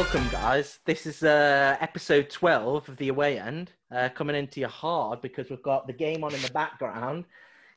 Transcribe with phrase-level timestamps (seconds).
[0.00, 0.78] welcome, guys.
[0.86, 5.50] This is uh, episode 12 of the away end, uh, coming into your hard because
[5.50, 7.26] we've got the game on in the background,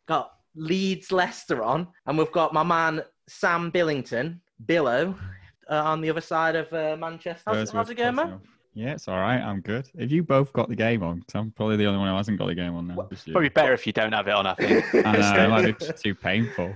[0.05, 5.13] got Leeds Leicester on, and we've got my man Sam Billington, Billow,
[5.69, 7.43] uh, on the other side of uh, Manchester.
[7.45, 8.39] How's, how's it going, man?
[8.73, 9.41] Yeah, it's all right.
[9.41, 9.89] I'm good.
[9.93, 12.39] If you both got the game on, 'cause I'm probably the only one who hasn't
[12.39, 13.05] got the game on now.
[13.09, 13.33] this year.
[13.33, 14.95] Probably better if you don't have it on, I think.
[14.95, 16.73] I know, it might be too painful.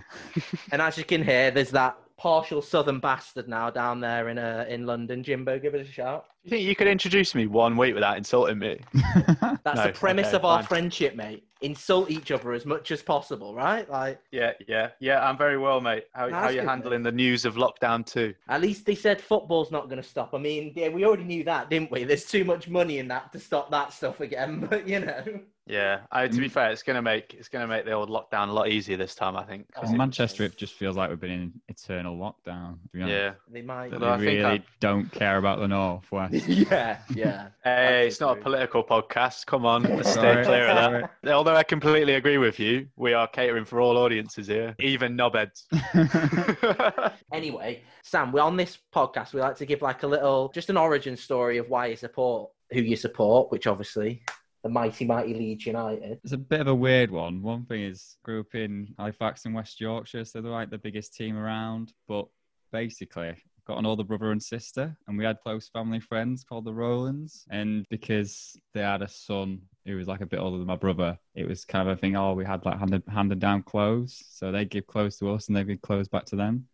[0.73, 4.65] And as you can hear, there's that partial southern bastard now down there in uh,
[4.67, 5.23] in London.
[5.23, 6.25] Jimbo, give us a shout.
[6.43, 8.79] You think you could introduce me one week without insulting me?
[8.93, 10.67] That's No, the premise okay, of our fine.
[10.67, 11.43] friendship, mate.
[11.61, 13.89] Insult each other as much as possible, right?
[13.89, 15.27] Like, Yeah, yeah, yeah.
[15.27, 16.03] I'm very well, mate.
[16.13, 18.35] How, how That's you good, handling the news of lockdown too?
[18.47, 20.35] at least they said football's not going to stop.
[20.35, 22.03] I mean, yeah, we already knew that, didn't we?
[22.03, 24.67] There's too much money in that to stop that stuff again.
[24.69, 25.23] But you know,
[25.65, 26.01] Yeah.
[26.11, 28.67] I, to be fair, it's gonna make it's gonna make the old lockdown a lot
[28.69, 29.35] easier this time.
[29.35, 29.65] I think.
[29.75, 32.73] Oh, Because Manchester, it just feels like we've been in eternal lockdown.
[32.83, 33.15] To be honest.
[33.15, 33.31] Yeah.
[33.51, 33.89] they might.
[33.89, 36.36] But We I think really I- don't care about the North West.
[36.47, 37.47] yeah, yeah.
[37.63, 39.45] Hey, it's not a political podcast.
[39.45, 41.03] Come on, let's stay Sorry, clear of sorry.
[41.23, 41.33] that.
[41.33, 45.63] Although I completely agree with you, we are catering for all audiences here, even knobheads.
[47.33, 49.33] Anyway, Sam, we're on this podcast.
[49.33, 52.49] We like to give like a little, just an origin story of why you support
[52.71, 54.23] who you support, which obviously
[54.63, 56.19] the mighty, mighty Leeds United.
[56.23, 57.41] It's a bit of a weird one.
[57.41, 61.15] One thing is, grew up in Halifax in West Yorkshire, so they're like the biggest
[61.15, 61.93] team around.
[62.07, 62.27] But
[62.71, 66.65] basically, I've got an older brother and sister, and we had close family friends called
[66.65, 67.45] the Rowlands.
[67.49, 71.17] And because they had a son who was like a bit older than my brother,
[71.35, 72.15] it was kind of a thing.
[72.15, 75.55] Oh, we had like handed handed down clothes, so they give clothes to us, and
[75.55, 76.65] they give clothes back to them.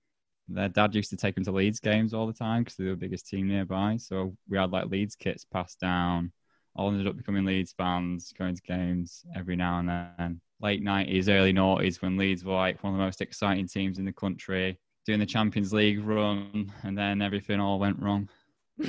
[0.48, 2.92] Their dad used to take them to Leeds games all the time because they were
[2.92, 3.98] the biggest team nearby.
[3.98, 6.32] So we had like Leeds kits passed down
[6.76, 10.42] all ended up becoming Leeds fans, going to games every now and then.
[10.60, 14.06] Late 90s, early noughties, when Leeds were like one of the most exciting teams in
[14.06, 18.30] the country, doing the Champions League run, and then everything all went wrong.
[18.80, 18.86] oh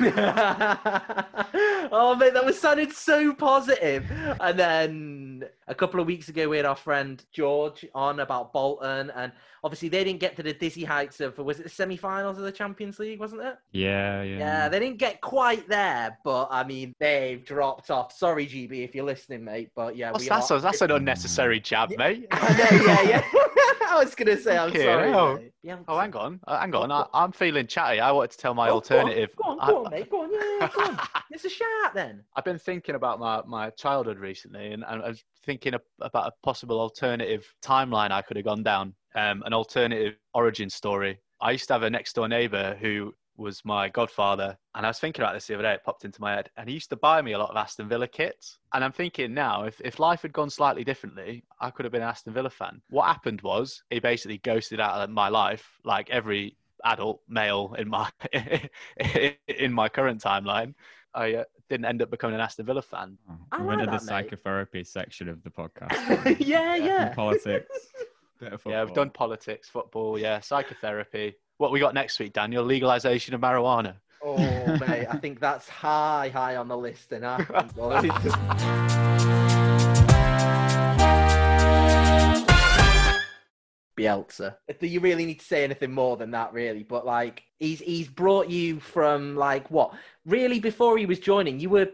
[2.19, 4.10] mate, that was sounded so positive.
[4.41, 9.10] And then a couple of weeks ago, we had our friend George on about Bolton,
[9.10, 9.30] and
[9.62, 12.52] obviously they didn't get to the dizzy heights of was it the semi-finals of the
[12.52, 13.56] Champions League, wasn't it?
[13.72, 14.38] Yeah, yeah.
[14.38, 18.10] Yeah, they didn't get quite there, but I mean they've dropped off.
[18.12, 20.50] Sorry, GB, if you're listening, mate, but yeah, What's we that?
[20.50, 20.60] are.
[20.60, 22.26] That's an unnecessary jab, mate.
[22.31, 23.22] I know, yeah, yeah.
[23.94, 25.10] I was gonna say I'm Fucking sorry.
[25.10, 25.37] hell.
[25.37, 25.78] mate.
[25.88, 26.91] Oh, hang on, uh, hang on.
[26.91, 28.00] I, I'm feeling chatty.
[28.00, 29.31] I wanted to tell my Go on, alternative.
[29.37, 30.10] Go on, go on, mate.
[30.10, 30.99] Go on, yeah, yeah, go on.
[31.31, 32.22] It's a shout then.
[32.37, 36.32] I've been thinking about my, my childhood recently, and, and I was thinking about a
[36.43, 41.19] possible alternative timeline I could have gone down, um, an alternative origin story.
[41.41, 44.98] I used to have a next door neighbour who was my godfather, and I was
[44.98, 45.74] thinking about this the other day.
[45.74, 47.88] It popped into my head, and he used to buy me a lot of Aston
[47.88, 48.58] Villa kits.
[48.72, 52.02] And I'm thinking now, if, if life had gone slightly differently, I could have been
[52.02, 52.80] an Aston Villa fan.
[52.90, 57.88] What happened was he basically ghosted out of my life, like every adult male in
[57.88, 58.10] my
[59.48, 60.74] in my current timeline.
[61.14, 63.18] I uh, didn't end up becoming an Aston Villa fan.
[63.30, 64.08] Oh, I we like went to the mate.
[64.08, 66.38] psychotherapy section of the podcast.
[66.40, 66.84] yeah, Yeah.
[66.84, 67.14] yeah.
[67.14, 67.68] Politics.
[68.40, 71.36] Bit of Yeah, we've done politics, football, yeah, psychotherapy.
[71.59, 72.65] What we got next week, Daniel?
[72.65, 73.94] Legalization of marijuana.
[74.22, 77.37] Oh, mate, I think that's high, high on the list, and I.
[83.97, 84.56] Bielsa.
[84.81, 86.82] Do you really need to say anything more than that, really?
[86.82, 89.94] But like, he's he's brought you from like what?
[90.26, 91.88] Really, before he was joining, you were.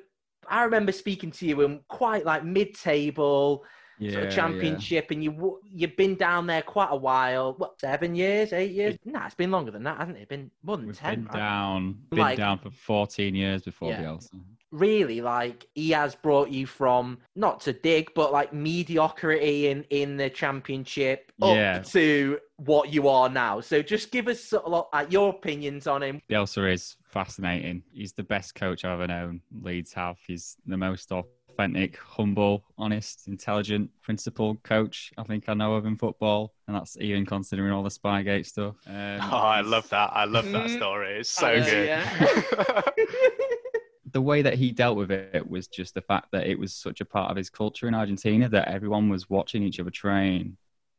[0.49, 3.65] I remember speaking to you in quite like mid-table
[4.01, 4.37] yeah, sort of yeah.
[4.37, 7.55] championship, and you you've been down there quite a while.
[7.59, 8.97] What, seven years, eight years?
[9.05, 10.23] Nah, it's been longer than that, hasn't it?
[10.23, 11.23] It's been more than ten.
[11.25, 14.03] been down, been Like- down for 14 years before Yeah.
[14.03, 14.41] Bielsa.
[14.73, 20.17] really like he has brought you from not to dig but like mediocrity in in
[20.17, 21.79] the championship up Yeah.
[21.81, 26.05] to what you are now so just give us sort of like, your opinions on
[26.05, 27.83] him Bielsa is fascinating.
[27.93, 29.41] He's the best coach I've ever known.
[29.63, 30.19] Leeds have.
[30.25, 31.11] He's the most
[31.61, 36.97] authentic, humble, honest, intelligent, principled coach I think I know of in football, and that's
[36.99, 38.77] even considering all the Spygate stuff.
[38.87, 40.11] Um, Oh, I love that.
[40.15, 40.77] I love that Mm.
[40.77, 41.19] story.
[41.19, 41.87] It's so Uh, good.
[41.87, 42.83] yeah.
[44.13, 47.01] the way that he dealt with it was just the fact that it was such
[47.01, 50.57] a part of his culture in Argentina that everyone was watching each other train.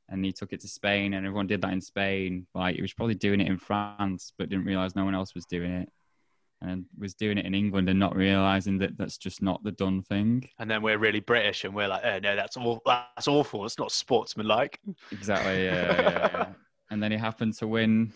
[0.10, 2.46] And he took it to Spain, and everyone did that in Spain.
[2.54, 5.46] Like he was probably doing it in France, but didn't realize no one else was
[5.46, 5.90] doing it,
[6.62, 10.02] and was doing it in England and not realizing that that's just not the done
[10.04, 10.48] thing.
[10.60, 12.82] and then we're really British, and we're like, oh no, that's all.
[12.86, 13.66] That's awful.
[13.66, 14.80] It's not sportsmanlike.
[15.12, 15.66] Exactly.
[15.66, 16.46] Yeah, yeah, yeah.
[16.92, 18.12] And then he happened to win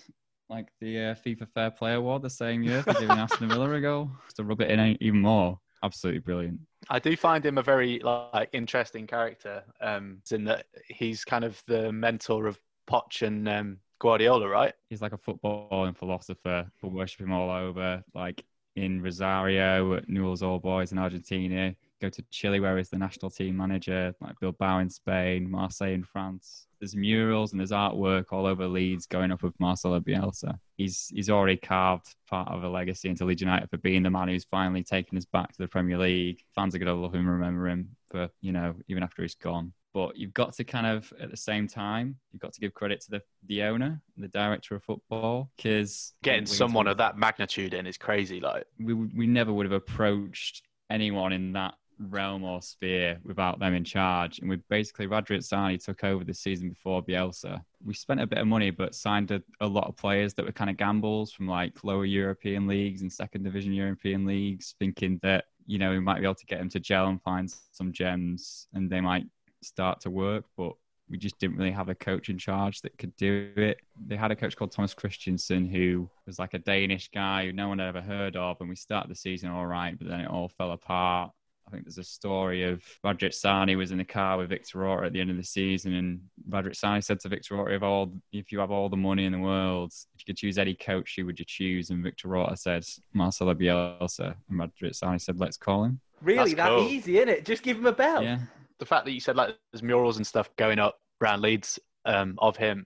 [0.50, 3.80] like the uh, FIFA Fair Play Award the same year for giving Aston Villa a
[3.80, 4.12] goal.
[4.36, 5.58] To rub it in even more.
[5.82, 6.60] Absolutely brilliant.
[6.90, 9.64] I do find him a very like interesting character.
[9.80, 14.74] Um, in that he's kind of the mentor of Poch and um, Guardiola, right?
[14.90, 16.70] he's like a football and philosopher.
[16.76, 18.04] People worship him all over.
[18.14, 18.44] Like
[18.76, 21.74] in Rosario at Newell's Old Boys in Argentina.
[22.02, 26.04] Go to Chile, where he's the national team manager, like Bilbao in Spain, Marseille in
[26.04, 26.68] France.
[26.80, 30.60] There's murals and there's artwork all over Leeds going up with Marcelo Bielsa.
[30.76, 34.28] He's he's already carved part of a legacy into Leeds United for being the man
[34.28, 36.44] who's finally taken us back to the Premier League.
[36.54, 39.72] Fans are going to love him, remember him for you know even after he's gone
[39.96, 43.00] but you've got to kind of at the same time you've got to give credit
[43.00, 47.88] to the the owner the director of football because getting someone of that magnitude in
[47.88, 48.66] is crazy like.
[48.78, 51.76] We, we never would have approached anyone in that
[52.10, 56.68] realm or sphere without them in charge and we basically Radrizzani took over the season
[56.68, 57.62] before Bielsa.
[57.86, 60.52] We spent a bit of money but signed a, a lot of players that were
[60.52, 65.46] kind of gambles from like lower European leagues and second division European leagues thinking that
[65.66, 68.68] you know we might be able to get them to gel and find some gems
[68.74, 69.26] and they might
[69.66, 70.74] start to work, but
[71.10, 73.80] we just didn't really have a coach in charge that could do it.
[74.08, 77.68] They had a coach called Thomas Christiansen who was like a Danish guy who no
[77.68, 80.30] one had ever heard of, and we started the season all right, but then it
[80.30, 81.32] all fell apart.
[81.68, 85.14] I think there's a story of Radrizzani was in the car with Victor Orta at
[85.14, 88.60] the end of the season, and Radrizzani said to Victor Orta, if, all, if you
[88.60, 91.40] have all the money in the world, if you could choose any coach, who would
[91.40, 91.90] you choose?
[91.90, 94.36] And Victor Orta said, Marcelo Bielsa.
[94.50, 96.00] And Radrizzani said, let's call him.
[96.22, 96.88] Really, That's that cool.
[96.88, 97.46] easy, isn't it?
[97.46, 98.24] Just give him a bell.
[98.24, 98.40] Yeah.
[98.80, 102.36] The fact that you said like there's murals and stuff going up around Leeds um,
[102.40, 102.86] of him.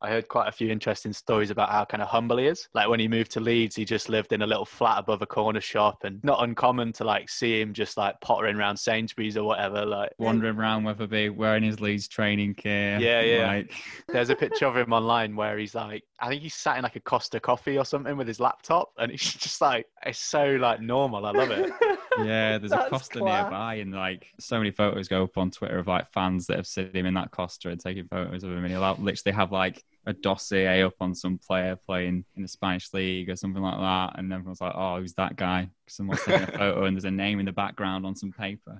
[0.00, 2.68] I heard quite a few interesting stories about how kind of humble he is.
[2.72, 5.26] Like when he moved to Leeds, he just lived in a little flat above a
[5.26, 9.42] corner shop, and not uncommon to like see him just like pottering around Sainsbury's or
[9.42, 9.84] whatever.
[9.84, 12.98] Like Wandering around Wetherby wearing his Leeds training gear.
[13.00, 13.46] Yeah, yeah.
[13.48, 13.72] Like,
[14.08, 16.96] there's a picture of him online where he's like, I think he's sat in like
[16.96, 20.80] a Costa coffee or something with his laptop, and he's just like, it's so like
[20.80, 21.26] normal.
[21.26, 21.72] I love it.
[22.26, 23.42] Yeah, there's a Costa class.
[23.44, 26.66] nearby, and like so many photos go up on Twitter of like fans that have
[26.66, 29.52] seen him in that Costa and taking photos of him, and he'll out- literally have
[29.52, 33.78] like a dossier up on some player playing in the Spanish league or something like
[33.78, 37.10] that, and everyone's like, "Oh, who's that guy?" Someone's taking a photo, and there's a
[37.10, 38.78] name in the background on some paper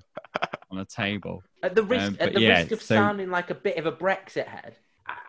[0.71, 1.43] on a table.
[1.63, 3.85] At the risk, Um, at the yeah, risk of so- sounding like a bit of
[3.85, 4.75] a Brexit head,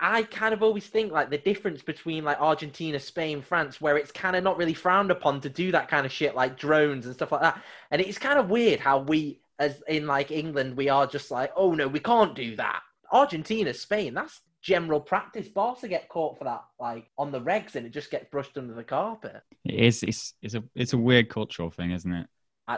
[0.00, 4.12] I, kind of always think like the difference between like Argentina, Spain, France, where it's
[4.12, 7.14] kind of not really frowned upon to do that kind of shit like drones and
[7.14, 7.62] stuff like that.
[7.90, 11.52] And it's kind of weird how we, as in like England, we are just like,
[11.56, 12.82] oh no, we can't do that.
[13.12, 15.48] Argentina, Spain, that's general practice.
[15.48, 18.74] Barca get caught for that like on the regs, and it just gets brushed under
[18.74, 19.42] the carpet.
[19.64, 20.02] It is.
[20.02, 22.26] It's, it's a it's a weird cultural thing, isn't it?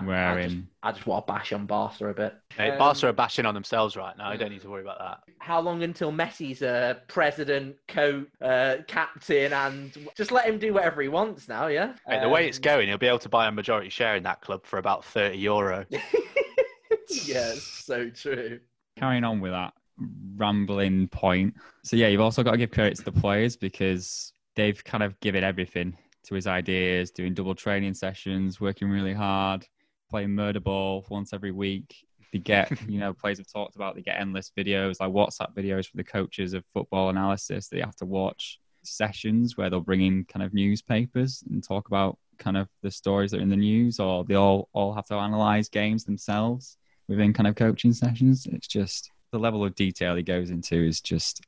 [0.00, 2.34] I, I just, I just want to bash on Barca a bit.
[2.56, 4.32] Hey, Um, Barca are bashing on themselves right now.
[4.32, 5.20] You don't need to worry about that.
[5.38, 11.02] how long until Messi's uh, president, coach, uh, captain, and just let him do whatever
[11.02, 11.66] he wants now?
[11.66, 11.94] Yeah.
[12.06, 14.22] Hey, the way it's Um, going, he'll be able to buy a majority share in
[14.22, 15.84] that club for about 30 euro.
[15.90, 18.60] yeah, it's so true.
[18.96, 19.74] carrying on with that
[20.36, 21.54] rambling point.
[21.84, 25.18] So yeah, you've also got to give credit to the players because they've kind of
[25.20, 29.66] given everything to his ideas, doing double training sessions, working really hard,
[30.12, 31.96] playing murder ball once every week.
[32.32, 35.88] They get, you know, players have talked about they get endless videos, like WhatsApp videos
[35.88, 40.02] for the coaches of football analysis that you have to watch sessions where they'll bring
[40.02, 43.56] in kind of newspapers and talk about kind of the stories that are in the
[43.56, 46.76] news or they all all have to analyze games themselves
[47.08, 48.46] within kind of coaching sessions.
[48.46, 51.40] It's just the level of detail he goes into is just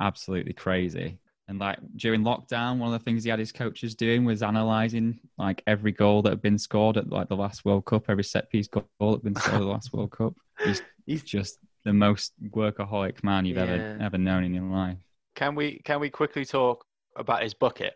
[0.00, 1.18] absolutely crazy.
[1.50, 5.18] And like during lockdown, one of the things he had his coaches doing was analysing
[5.36, 8.48] like every goal that had been scored at like the last World Cup, every set
[8.50, 10.34] piece goal that had been scored at the last World Cup.
[10.64, 13.98] He's, he's just the most workaholic man you've ever Yeah.
[14.00, 14.98] ever known in your life.
[15.34, 16.84] Can we can we quickly talk
[17.16, 17.94] about his bucket?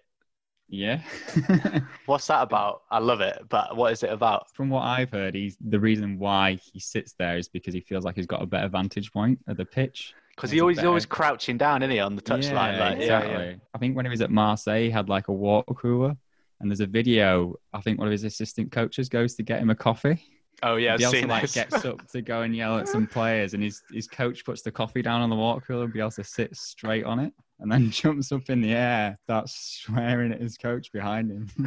[0.69, 1.03] Yeah.
[2.07, 2.83] What's that about?
[2.91, 4.53] I love it, but what is it about?
[4.55, 8.05] From what I've heard, he's the reason why he sits there is because he feels
[8.05, 10.13] like he's got a better vantage point at the pitch.
[10.37, 12.53] Because he always he's always crouching down, isn't he, on the touchline?
[12.53, 13.33] Yeah, like, yeah, exactly.
[13.47, 13.55] yeah.
[13.75, 16.17] I think when he was at Marseille, he had like a water cooler,
[16.61, 17.55] and there's a video.
[17.73, 20.21] I think one of his assistant coaches goes to get him a coffee.
[20.63, 21.55] Oh yeah, I've Bielsa seen like this.
[21.55, 24.71] gets up to go and yell at some players, and his his coach puts the
[24.73, 28.33] coffee down on the water cooler, and Bielsa sits straight on it, and then jumps
[28.33, 31.49] up in the air, starts swearing at his coach behind him.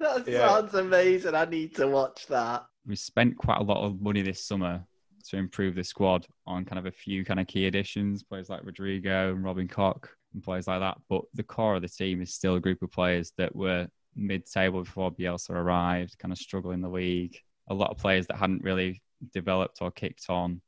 [0.00, 0.48] that Yeah.
[0.48, 1.34] sounds amazing.
[1.34, 2.64] I need to watch that.
[2.86, 4.84] we spent quite a lot of money this summer
[5.32, 8.64] to improve the squad on kind of a few kind of key additions, players like
[8.64, 10.98] Rodrigo and Robin Koch and players like that.
[11.08, 14.82] But the core of the team is still a group of players that were mid-table
[14.82, 17.38] before Bielsa arrived, kind of struggling in the league.
[17.68, 20.60] A lot of players that hadn't really developed or kicked on.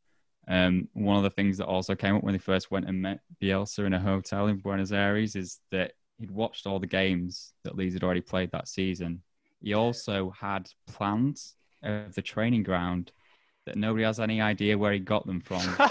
[0.48, 3.20] Um, one of the things that also came up when they first went and met
[3.42, 7.76] Bielsa in a hotel in Buenos Aires is that he'd watched all the games that
[7.76, 9.20] Leeds had already played that season.
[9.60, 13.12] He also had plans of the training ground
[13.66, 15.62] that nobody has any idea where he got them from.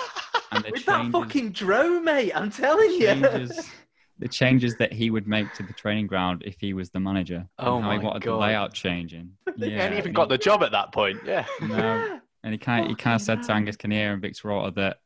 [0.52, 3.08] And the With that fucking drone, mate, I'm telling you.
[3.08, 3.72] changes,
[4.20, 7.48] the changes that he would make to the training ground if he was the manager.
[7.58, 8.34] Oh and how he my wanted God.
[8.34, 9.32] the layout changing.
[9.58, 11.18] He Yeah, hadn't even and got the job at that point.
[11.26, 11.48] Yeah.
[11.60, 12.20] No.
[12.44, 13.52] And he kind of, he kind of said to.
[13.52, 14.98] Angus Kinnear and Victor Orta that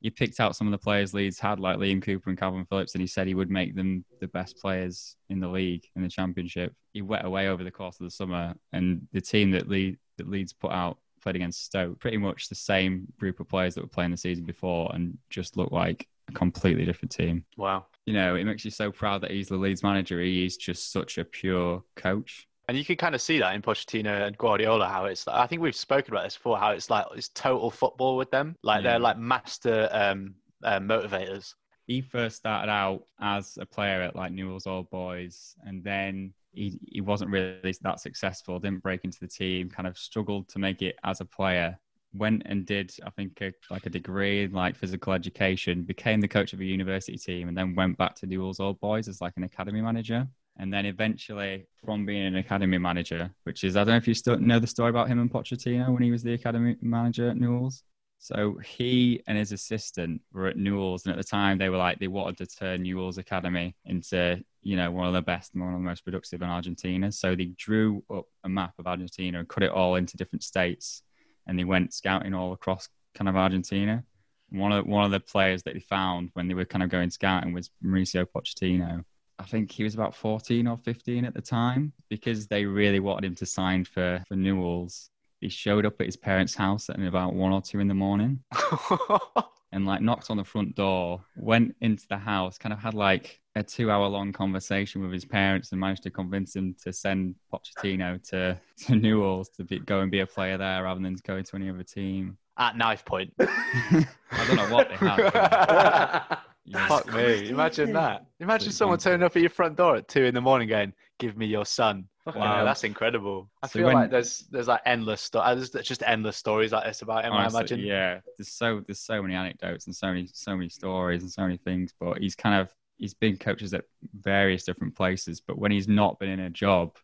[0.00, 2.94] he picked out some of the players Leeds had, like Liam Cooper and Kalvin Phillips,
[2.94, 6.08] and he said he would make them the best players in the league in the
[6.08, 6.72] championship.
[6.92, 10.28] He went away over the course of the summer, and the team that, Le- that
[10.30, 13.88] Leeds put out played against Stoke, pretty much the same group of players that were
[13.88, 17.44] playing the season before, and just looked like a completely different team.
[17.56, 17.86] Wow.
[18.06, 20.20] You know, it makes you so proud that he's the Leeds manager.
[20.20, 22.46] He is just such a pure coach.
[22.68, 25.46] And you can kind of see that in Pochettino and Guardiola, how it's like, I
[25.46, 28.56] think we've spoken about this before, how it's like, it's total football with them.
[28.62, 28.92] Like Yeah.
[28.92, 31.54] they're like master um, uh, motivators.
[31.86, 36.78] he first started out as a player at like Newell's Old Boys, and then he
[36.86, 38.58] he wasn't really that successful.
[38.58, 39.70] Didn't break into the team.
[39.70, 41.78] Kind of struggled to make it as a player.
[42.14, 45.82] Went and did I think a, like a degree in like physical education.
[45.82, 49.08] Became the coach of a university team, and then went back to Newell's Old Boys
[49.08, 50.26] as like an academy manager.
[50.58, 54.14] And then eventually, from being an academy manager, which is I don't know if you
[54.14, 57.38] still know the story about him and Pochettino when he was the academy manager at
[57.38, 57.82] Newell's.
[58.22, 61.98] So he and his assistant were at Newell's, and at the time they were like
[61.98, 65.74] they wanted to turn Newell's Academy into you know one of the best and one
[65.74, 67.10] of the most productive in Argentina.
[67.12, 71.02] So they drew up a map of Argentina and cut it all into different states,
[71.46, 74.04] and they went scouting all across kind of Argentina.
[74.50, 77.10] One of one of the players that they found when they were kind of going
[77.10, 79.04] scouting was Mauricio Pochettino.
[79.38, 83.26] I think he was about 14 or 15 at the time because they really wanted
[83.26, 87.34] him to sign for for Newell's he showed up at his parents' house at about
[87.34, 88.38] one or two in the morning
[89.72, 93.40] and like knocked on the front door, went into the house, kind of had like
[93.54, 97.34] a two hour long conversation with his parents and managed to convince him to send
[97.52, 101.40] Pochettino to, to Newell's to be, go and be a player there rather than go
[101.40, 102.36] to any other team.
[102.56, 103.32] Ah, at knife point.
[103.40, 104.06] I
[104.46, 105.32] don't know what they had.
[105.32, 106.88] but, yeah.
[106.88, 107.48] Fuck me.
[107.48, 108.26] Imagine that.
[108.40, 111.36] Imagine someone turning up at your front door at two in the morning going, give
[111.36, 112.08] me your son.
[112.24, 112.64] Fucking Wow, hell.
[112.64, 113.50] that's incredible.
[113.62, 115.70] I So feel when- like there's there's like endless stories.
[115.70, 117.32] There's just endless stories like this about him.
[117.32, 117.80] I imagine.
[117.80, 121.42] Yeah, there's so there's so many anecdotes and so many so many stories and so
[121.42, 121.92] many things.
[121.98, 125.40] But he's kind of he's been coaches at various different places.
[125.40, 126.96] But when he's not been in a job,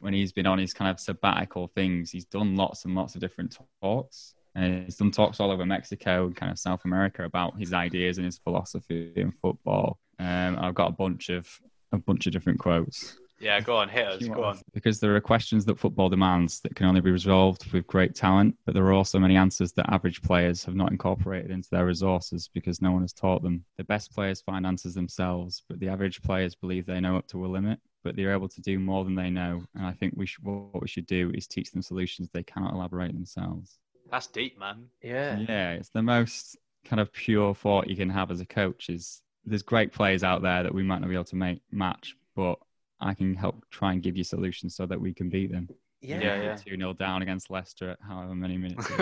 [0.00, 3.22] when he's been on his kind of sabbatical things, he's done lots and lots of
[3.22, 4.34] different talks.
[4.54, 8.18] And he's done talks all over Mexico and kind of South America about his ideas
[8.18, 9.98] and his philosophy in football.
[10.18, 11.48] Um, I've got a bunch of
[11.92, 13.16] a bunch of different quotes.
[13.40, 14.28] Yeah, go on, hit us.
[14.28, 14.60] Go on.
[14.74, 18.54] Because there are questions that football demands that can only be resolved with great talent,
[18.66, 22.50] but there are also many answers that average players have not incorporated into their resources
[22.52, 23.64] because no one has taught them.
[23.78, 27.46] The best players find answers themselves, but the average players believe they know up to
[27.46, 29.64] a limit, but they're able to do more than they know.
[29.74, 32.74] And I think we should, what we should do is teach them solutions they cannot
[32.74, 33.78] elaborate themselves.
[34.10, 34.86] That's deep, man.
[35.02, 35.38] yeah.
[35.38, 39.22] Yeah, it's the most kind of pure thought you can have as a coach is
[39.44, 42.58] there's great players out there that we might not be able to make match, but
[43.00, 45.68] I can help try and give you solutions so that we can beat them.
[46.00, 46.20] Yeah.
[46.20, 46.56] Yeah, yeah.
[46.56, 48.86] 2 0 down against Leicester at however many minutes.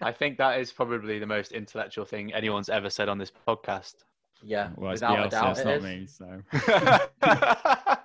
[0.00, 3.94] I think that is probably the most intellectual thing anyone's ever said on this podcast.
[4.42, 4.70] yeah.
[4.76, 5.82] well, it's Without a doubt, it's not is.
[5.82, 6.06] me.
[6.06, 6.42] So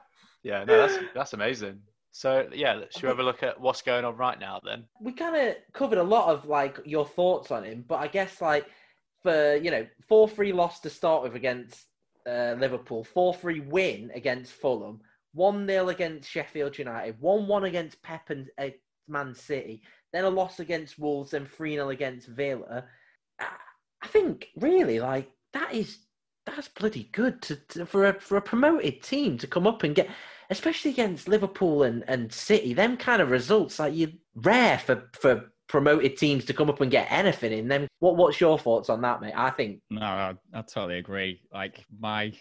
[0.43, 1.79] yeah, no, that's that's amazing.
[2.11, 4.85] So yeah, should we have a look at what's going on right now then?
[4.99, 8.41] we kind of covered a lot of like your thoughts on him, but I guess
[8.41, 8.65] like
[9.23, 11.85] for you know four three loss to start with against
[12.27, 15.00] uh, Liverpool, four three win against Fulham,
[15.34, 18.69] one 0 against Sheffield United, one one against Pep and uh,
[19.07, 19.81] Man City,
[20.13, 22.86] then a loss against Wolves, then three 0 against Villa.
[23.39, 23.48] I,
[24.01, 26.00] I think really like that is
[26.46, 29.96] that's bloody good to, to for a for a promoted team to come up and
[29.96, 30.10] get
[30.50, 35.51] especially against Liverpool and, and City, them kind of results like you rare for, for
[35.67, 37.88] promoted teams to come up and get anything in them.
[38.00, 39.33] What what's your thoughts on that, mate?
[39.36, 41.41] I think no, I, I totally agree.
[41.53, 42.33] Like my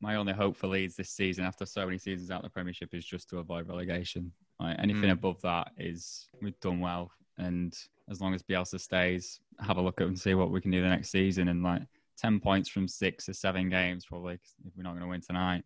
[0.00, 2.94] my only hope for Leeds this season, after so many seasons out in the Premiership,
[2.94, 4.30] is just to avoid relegation.
[4.60, 5.12] Like anything Mm.
[5.12, 7.74] above that is we've done well, and
[8.10, 10.82] as long as Bielsa stays, have a look at and see what we can do
[10.82, 11.48] the next season.
[11.48, 11.82] And like
[12.18, 15.64] ten points from six or seven games, probably if we're not going to win tonight,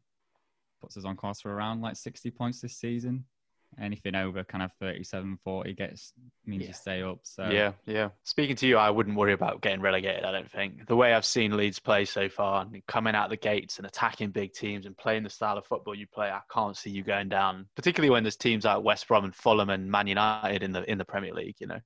[0.80, 3.24] puts us on course for around like sixty points this season.
[3.80, 6.12] Anything over kind of 37, 40 gets
[6.44, 6.68] means Yeah.
[6.68, 7.20] you stay up.
[7.22, 8.08] So Yeah, yeah.
[8.24, 10.24] Speaking to you, I wouldn't worry about getting relegated.
[10.24, 13.36] I don't think the way I've seen Leeds play so far, and coming out the
[13.36, 16.76] gates and attacking big teams and playing the style of football you play, I can't
[16.76, 17.66] see you going down.
[17.76, 20.98] Particularly when there's teams like West Brom and Fulham and Man United in the in
[20.98, 21.56] the Premier League.
[21.58, 21.80] You know.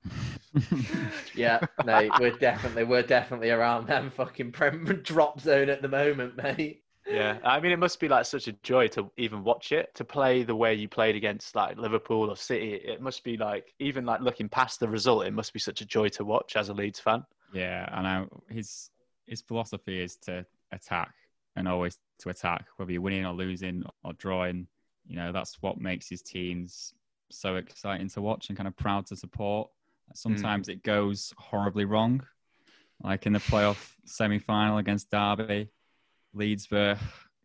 [1.35, 6.35] yeah, mate, we're definitely we're definitely around them fucking prem drop zone at the moment,
[6.37, 6.81] mate.
[7.07, 10.03] Yeah, I mean, it must be like such a joy to even watch it, to
[10.03, 12.73] play the way you played against like Liverpool or City.
[12.73, 15.85] It must be like even like looking past the result, it must be such a
[15.85, 17.23] joy to watch as a Leeds fan.
[17.53, 18.89] Yeah, and I his
[19.27, 21.13] his philosophy is to attack
[21.55, 24.67] and always to attack, whether you're winning or losing or drawing.
[25.07, 26.93] You know, that's what makes his teams
[27.29, 29.69] so exciting to watch and kind of proud to support.
[30.13, 30.73] Sometimes mm.
[30.73, 32.23] it goes horribly wrong,
[33.03, 35.69] like in the playoff semi final against Derby.
[36.35, 36.97] Leeds were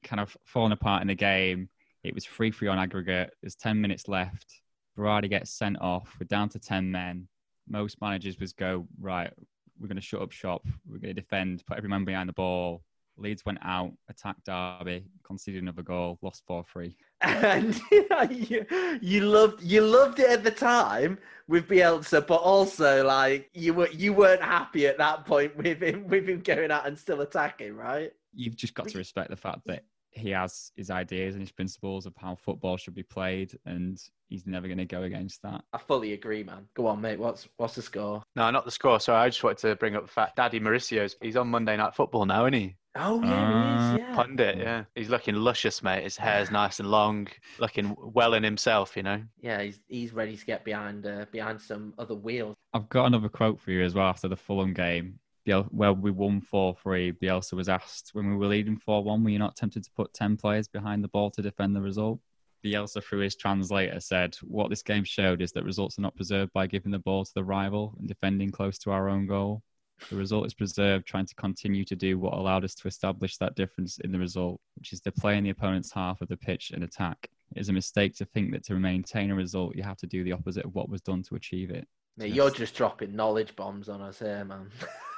[0.03, 1.69] kind of falling apart in the game.
[2.03, 3.33] It was 3 3 on aggregate.
[3.41, 4.61] There's 10 minutes left.
[4.99, 6.17] Berardi gets sent off.
[6.21, 7.29] We're down to 10 men.
[7.69, 9.33] Most managers would go, right,
[9.79, 10.67] we're going to shut up shop.
[10.87, 12.83] We're going to defend, put every man behind the ball.
[13.17, 16.97] Leeds went out, attacked Derby, conceded another goal, lost four three.
[17.21, 17.79] And
[18.31, 18.67] you,
[19.03, 23.91] you loved you loved it at the time with Bielsa, but also like you were
[23.91, 27.77] you weren't happy at that point with him with him going out and still attacking,
[27.77, 28.13] right?
[28.35, 32.07] You've just got to respect the fact that he has his ideas and his principles
[32.07, 35.63] of how football should be played, and he's never going to go against that.
[35.73, 36.67] I fully agree, man.
[36.75, 37.19] Go on, mate.
[37.19, 38.23] What's what's the score?
[38.37, 39.01] No, not the score.
[39.01, 41.95] Sorry, I just wanted to bring up the fact Daddy Mauricio's he's on Monday Night
[41.95, 42.77] Football now, isn't he?
[42.97, 44.01] Oh yeah, uh, he is.
[44.01, 44.15] Yeah.
[44.15, 44.85] Pundit, yeah.
[44.97, 46.03] He's looking luscious, mate.
[46.03, 49.23] His hair's nice and long, looking well in himself, you know.
[49.41, 52.57] Yeah, he's he's ready to get behind uh, behind some other wheels.
[52.73, 55.21] I've got another quote for you as well after the Fulham game.
[55.47, 57.13] Biel- well, we won 4 3.
[57.13, 60.13] Bielsa was asked when we were leading 4 1, were you not tempted to put
[60.15, 62.21] 10 players behind the ball to defend the result?
[62.65, 66.53] Bielsa, through his translator, said, What this game showed is that results are not preserved
[66.53, 69.63] by giving the ball to the rival and defending close to our own goal.
[70.09, 73.55] The result is preserved trying to continue to do what allowed us to establish that
[73.55, 76.71] difference in the result, which is to play in the opponent's half of the pitch
[76.71, 77.29] and attack.
[77.55, 80.25] It is a mistake to think that to maintain a result, you have to do
[80.25, 81.87] the opposite of what was done to achieve it.
[82.17, 84.71] Mate, you're just dropping knowledge bombs on us here, man.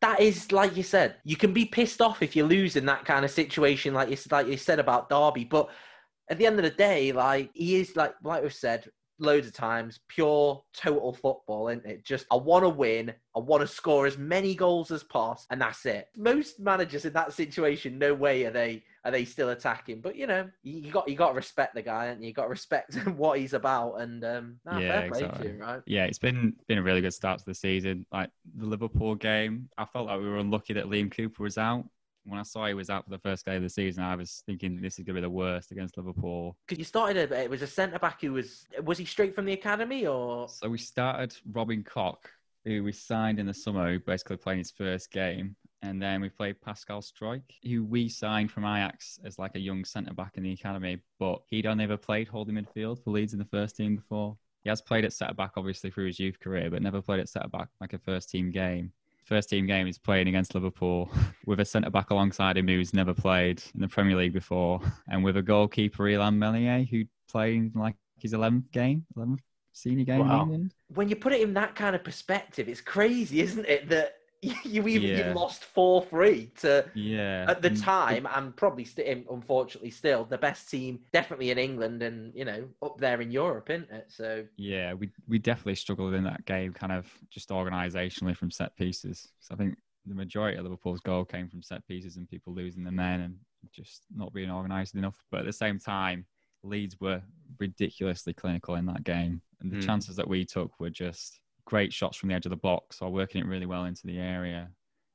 [0.00, 1.16] that is like you said.
[1.24, 4.16] You can be pissed off if you lose in that kind of situation, like you
[4.30, 5.44] like you said about Derby.
[5.44, 5.70] But
[6.30, 9.52] at the end of the day, like he is like like we've said loads of
[9.52, 12.04] times, pure total football, isn't it?
[12.04, 15.60] Just I want to win, I want to score as many goals as possible, and
[15.60, 16.08] that's it.
[16.16, 20.00] Most managers in that situation, no way are they are they still attacking?
[20.00, 22.28] But you know, you, got you got to respect the guy, and you?
[22.28, 24.00] you got to respect what he's about.
[24.00, 25.48] And um, nah, yeah, exactly.
[25.48, 25.82] You, right?
[25.86, 28.06] Yeah, it's been been a really good start to the season.
[28.12, 31.84] Like the Liverpool game, I felt like we were unlucky that Liam Cooper was out.
[32.26, 34.42] When I saw he was out for the first game of the season, I was
[34.46, 36.56] thinking this is going to be the worst against Liverpool.
[36.66, 39.44] Because you started a, it was a centre back who was was he straight from
[39.44, 40.48] the academy or?
[40.48, 42.30] So we started Robin Koch,
[42.64, 46.30] who we signed in the summer, who basically playing his first game, and then we
[46.30, 50.42] played Pascal Struijk, who we signed from Ajax as like a young centre back in
[50.42, 53.96] the academy, but he'd only ever played holding midfield for Leeds in the first team
[53.96, 54.36] before.
[54.62, 57.28] He has played at centre back obviously through his youth career, but never played at
[57.28, 58.92] centre back like a first team game.
[59.24, 61.10] First team game is playing against Liverpool
[61.46, 65.22] with a centre back alongside him who's never played in the Premier League before, and
[65.22, 69.40] with a goalkeeper Illan Meslier who played like his 11th game, 11th
[69.72, 70.36] senior game wow.
[70.36, 70.74] in England.
[70.94, 73.88] When you put it in that kind of perspective, it's crazy, isn't it?
[73.90, 74.14] That
[74.64, 75.28] you even yeah.
[75.28, 80.38] you lost four three to yeah at the time and probably st- unfortunately still the
[80.38, 84.44] best team definitely in England and you know up there in Europe isn't it so
[84.56, 89.28] yeah we we definitely struggled in that game kind of just organisationally from set pieces
[89.40, 89.76] so I think
[90.06, 93.36] the majority of Liverpool's goal came from set pieces and people losing the men and
[93.72, 96.26] just not being organised enough but at the same time
[96.62, 97.22] Leeds were
[97.58, 99.86] ridiculously clinical in that game and the mm.
[99.86, 103.10] chances that we took were just great shots from the edge of the box or
[103.10, 104.70] working it really well into the area.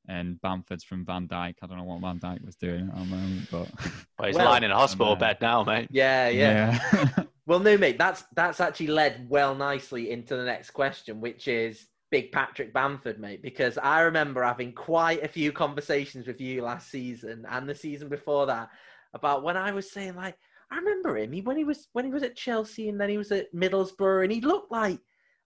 [0.07, 1.55] And Bamford's from Van Dijk.
[1.61, 3.69] I don't know what Van Dijk was doing at the moment, but
[4.17, 5.87] well, he's well, lying in a hospital bed now, mate.
[5.91, 6.79] Yeah, yeah.
[6.93, 7.23] yeah.
[7.45, 7.99] well, no, mate.
[7.99, 13.19] That's that's actually led well nicely into the next question, which is big Patrick Bamford,
[13.19, 13.43] mate.
[13.43, 18.09] Because I remember having quite a few conversations with you last season and the season
[18.09, 18.69] before that
[19.13, 20.35] about when I was saying like,
[20.71, 21.31] I remember him.
[21.31, 24.23] He when he was when he was at Chelsea and then he was at Middlesbrough,
[24.23, 24.99] and he looked like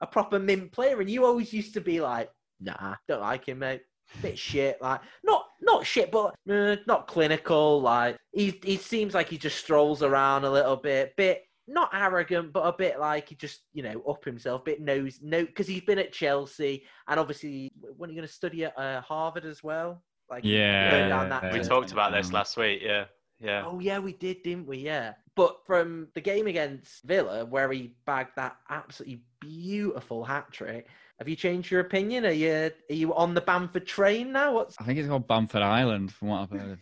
[0.03, 3.59] a proper mint player, and you always used to be like, nah, don't like him,
[3.59, 3.81] mate.
[4.21, 7.81] Bit shit, like not not shit, but uh, not clinical.
[7.81, 12.51] Like he he seems like he just strolls around a little bit, bit not arrogant,
[12.51, 15.81] but a bit like he just you know up himself, bit knows no because he's
[15.81, 19.63] been at Chelsea and obviously when are you going to study at uh, Harvard as
[19.63, 20.03] well?
[20.29, 22.81] Like yeah, we talked about this last week.
[22.83, 23.05] Yeah,
[23.39, 23.63] yeah.
[23.65, 24.77] Oh yeah, we did, didn't we?
[24.77, 25.13] Yeah.
[25.35, 30.87] But from the game against Villa, where he bagged that absolutely beautiful hat trick,
[31.19, 32.25] have you changed your opinion?
[32.25, 34.53] Are you are you on the Bamford train now?
[34.53, 36.79] What's I think it's called Bamford Island, from what I've heard.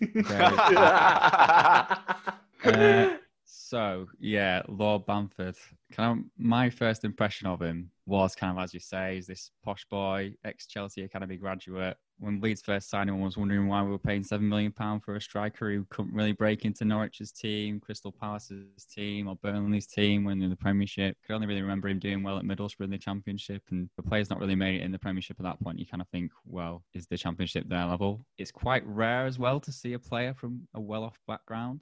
[2.66, 5.56] uh, So yeah, Lord Bamford.
[5.92, 9.52] Kind of my first impression of him was kind of as you say, is this
[9.64, 11.98] posh boy, ex Chelsea academy graduate.
[12.22, 15.04] When Leeds first signed him, I was wondering why we were paying seven million pound
[15.04, 19.88] for a striker who couldn't really break into Norwich's team, Crystal Palace's team, or Burnley's
[19.88, 21.18] team when in the Premiership.
[21.26, 24.30] Could only really remember him doing well at Middlesbrough in the Championship, and the player's
[24.30, 25.80] not really made it in the Premiership at that point.
[25.80, 28.24] You kind of think, well, is the Championship their level?
[28.38, 31.82] It's quite rare as well to see a player from a well-off background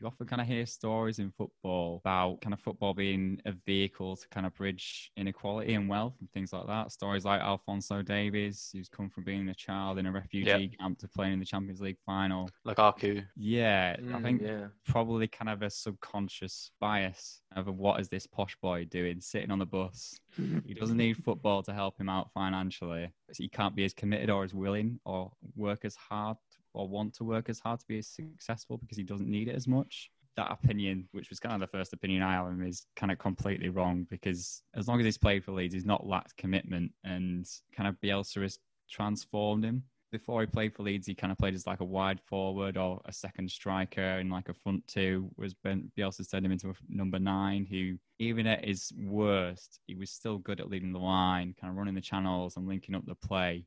[0.00, 4.16] you often kind of hear stories in football about kind of football being a vehicle
[4.16, 6.90] to kind of bridge inequality and wealth and things like that.
[6.90, 10.78] Stories like Alphonso Davies, who's come from being a child in a refugee yep.
[10.78, 12.48] camp to playing in the Champions League final.
[12.64, 13.22] Like Aku.
[13.36, 14.68] Yeah, mm, I think yeah.
[14.86, 19.58] probably kind of a subconscious bias of what is this posh boy doing sitting on
[19.58, 20.18] the bus.
[20.64, 23.10] he doesn't need football to help him out financially.
[23.36, 26.36] He can't be as committed or as willing or work as hard
[26.72, 29.56] or want to work as hard to be as successful because he doesn't need it
[29.56, 30.10] as much.
[30.36, 33.18] That opinion, which was kind of the first opinion I have him, is kind of
[33.18, 37.46] completely wrong because as long as he's played for Leeds, he's not lacked commitment and
[37.76, 38.58] kind of Bielsa has
[38.90, 39.84] transformed him.
[40.12, 43.00] Before he played for Leeds, he kind of played as like a wide forward or
[43.04, 45.30] a second striker in like a front two.
[45.36, 49.94] Was ben, Bielsa turned him into a number nine, who even at his worst, he
[49.94, 53.06] was still good at leading the line, kind of running the channels and linking up
[53.06, 53.64] the play.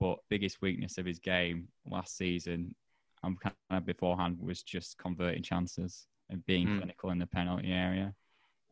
[0.00, 2.74] But biggest weakness of his game last season
[3.22, 6.78] and kind of beforehand was just converting chances and being mm.
[6.78, 8.14] clinical in the penalty area.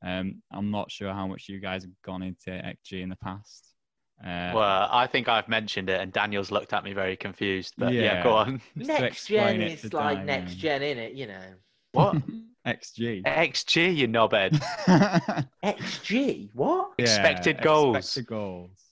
[0.05, 3.75] Um, I'm not sure how much you guys have gone into XG in the past.
[4.23, 7.75] Uh, well, I think I've mentioned it, and Daniel's looked at me very confused.
[7.77, 8.61] But yeah, yeah go on.
[8.75, 11.55] Next gen is like next gen, in it, you know.
[11.93, 12.17] What?
[12.67, 13.23] XG.
[13.23, 14.61] XG, you knobhead.
[15.65, 16.51] XG?
[16.53, 16.93] What?
[16.99, 17.97] Yeah, expected goals.
[17.97, 18.86] Expected goals.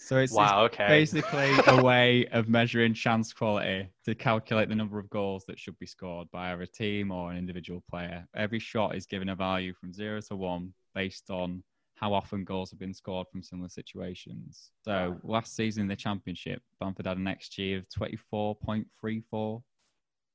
[0.00, 0.88] So it's, wow, it's okay.
[0.88, 5.78] basically a way of measuring chance quality to calculate the number of goals that should
[5.78, 8.26] be scored by either a team or an individual player.
[8.34, 11.62] Every shot is given a value from zero to one based on
[11.94, 14.70] how often goals have been scored from similar situations.
[14.82, 19.62] So last season in the championship, Bamford had an XG of 24.34,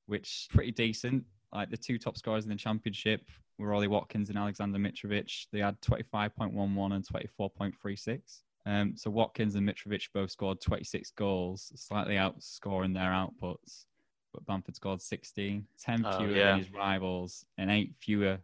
[0.06, 1.24] which is pretty decent.
[1.52, 3.22] Like the two top scorers in the championship
[3.58, 5.48] were Ollie Watkins and Alexander Mitrovic.
[5.52, 8.42] They had 25.11 and 24.36.
[8.66, 13.86] Um, so Watkins and Mitrovic both scored 26 goals, slightly outscoring their outputs.
[14.34, 16.52] But Bamford scored 16, 10 fewer yeah.
[16.52, 18.40] than his rivals, and eight fewer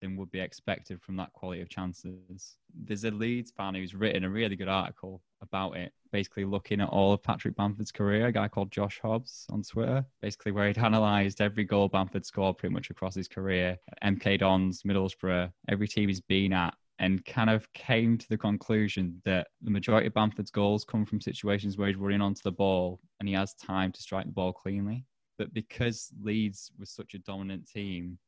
[0.00, 2.56] than would be expected from that quality of chances.
[2.74, 6.88] There's a Leeds fan who's written a really good article about it, basically looking at
[6.88, 10.78] all of Patrick Bamford's career, a guy called Josh Hobbs on Twitter, basically where he'd
[10.78, 13.78] analysed every goal Bamford scored pretty much across his career.
[14.04, 19.20] MK Dons, Middlesbrough, every team he's been at, and kind of came to the conclusion
[19.24, 23.00] that the majority of Bamford's goals come from situations where he's running onto the ball
[23.18, 25.06] and he has time to strike the ball cleanly.
[25.38, 28.18] But because Leeds was such a dominant team,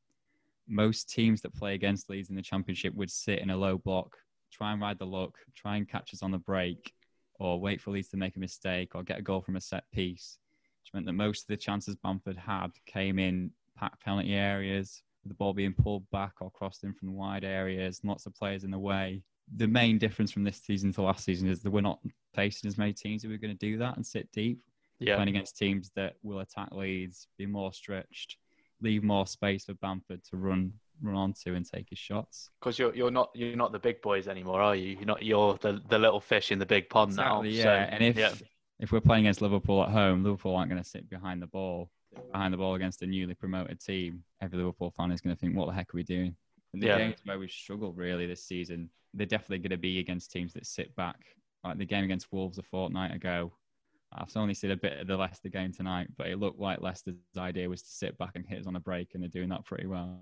[0.67, 4.17] most teams that play against Leeds in the Championship would sit in a low block,
[4.51, 6.95] try and ride the luck, try and catch us on the break,
[7.35, 9.85] or wait for Leeds to make a mistake or get a goal from a set
[9.93, 10.39] piece,
[10.81, 15.35] which meant that most of the chances Bamford had came in packed penalty areas, the
[15.35, 18.79] ball being pulled back or crossed in from wide areas, lots of players in the
[18.79, 19.23] way.
[19.57, 22.01] The main difference from this season to last season is that we're not
[22.35, 24.61] facing as many teams we're going to do that and sit deep.
[24.99, 25.17] Yeah.
[25.17, 28.37] Playing against teams that will attack Leeds, be more stretched,
[28.81, 32.51] leave more space for Bamford to run run onto and take his shots.
[32.61, 34.97] Because you're you're not you're not the big boys anymore, are you?
[34.97, 37.55] You're not you're the, the little fish in the big pond exactly, now.
[37.57, 38.33] Yeah, so, and if yeah.
[38.79, 41.91] if we're playing against Liverpool at home, Liverpool aren't going to sit behind the ball
[42.31, 45.57] behind the ball against a newly promoted team, every Liverpool fan is going to think,
[45.57, 46.37] "What the heck are we doing?"
[46.73, 46.99] And the yeah.
[46.99, 50.67] games where we've struggled really this season, they're definitely going to be against teams that
[50.67, 51.37] sit back.
[51.65, 53.53] Like the game against Wolves a fortnight ago,
[54.15, 57.17] I've only seen a bit of the Leicester game tonight, but it looked like Leicester's
[57.37, 59.65] idea was to sit back and hit us on a break, and they're doing that
[59.65, 60.21] pretty well.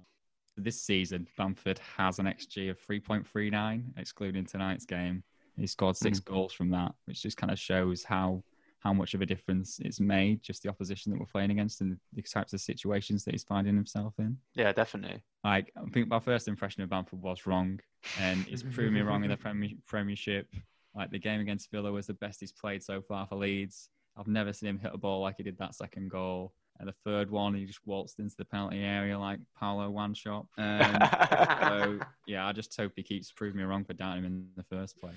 [0.57, 5.22] This season, Bamford has an XG of 3.39, excluding tonight's game.
[5.57, 6.24] He scored six mm.
[6.26, 8.42] goals from that, which just kind of shows how
[8.81, 11.99] how much of a difference it's made, just the opposition that we're playing against and
[12.14, 14.37] the types of situations that he's finding himself in.
[14.55, 15.23] Yeah, definitely.
[15.45, 17.81] Like, I think my first impression of Bamford was wrong,
[18.19, 20.49] and he's proved me wrong in the Premiership.
[20.95, 23.90] Like, the game against Villa was the best he's played so far for Leeds.
[24.16, 26.55] I've never seen him hit a ball like he did that second goal.
[26.81, 30.47] And the third one, he just waltzed into the penalty area like Paulo Wanchope.
[30.61, 34.47] Um, so, yeah, I just hope he keeps proving me wrong for doubting him in
[34.57, 35.14] the first place.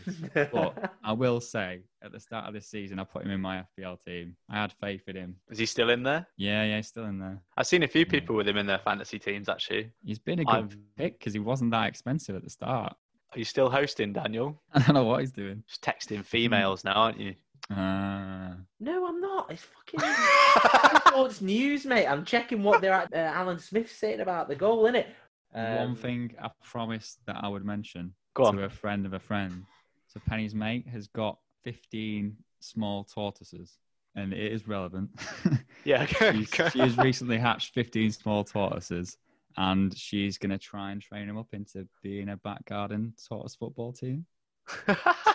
[0.52, 3.63] But I will say, at the start of this season, I put him in my
[3.78, 4.36] FPL team.
[4.49, 5.36] I had faith in him.
[5.49, 6.28] Is he still in there?
[6.38, 7.41] Yeah, yeah, he's still in there.
[7.56, 8.38] I've seen a few people yeah.
[8.38, 9.91] with him in their fantasy teams, actually.
[10.04, 10.78] He's been a good I've...
[10.97, 12.93] pick because he wasn't that expensive at the start.
[13.34, 14.62] Are you still hosting, Daniel?
[14.73, 15.63] I don't know what he's doing.
[15.67, 17.36] Just texting females now, aren't you?
[17.69, 19.52] Uh, No, I'm not.
[19.52, 19.99] It's fucking
[21.13, 22.08] sports news, mate.
[22.08, 25.06] I'm checking what they're at, uh, Alan Smith saying about the goal, innit?
[25.52, 28.56] One Um, thing I promised that I would mention Go on.
[28.58, 29.65] to a friend of a friend.
[30.08, 33.78] So Penny's mate has got 15 small tortoises,
[34.15, 35.12] and it is relevant.
[35.86, 36.06] Yeah.
[36.06, 39.17] she's, she has recently hatched 15 small tortoises,
[39.58, 43.56] and she's going to try and train them up into being a back garden tortoise
[43.56, 44.26] football team.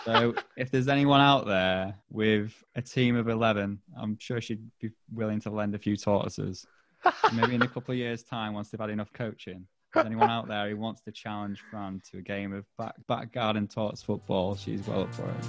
[0.05, 4.89] So if there's anyone out there with a team of 11, I'm sure she'd be
[5.13, 6.65] willing to lend a few tortoises.
[7.33, 9.67] Maybe in a couple of years' time, once they've had enough coaching.
[9.95, 13.33] If anyone out there who wants to challenge Fran to a game of back, back
[13.33, 15.45] garden tortoise football, she's well up for it.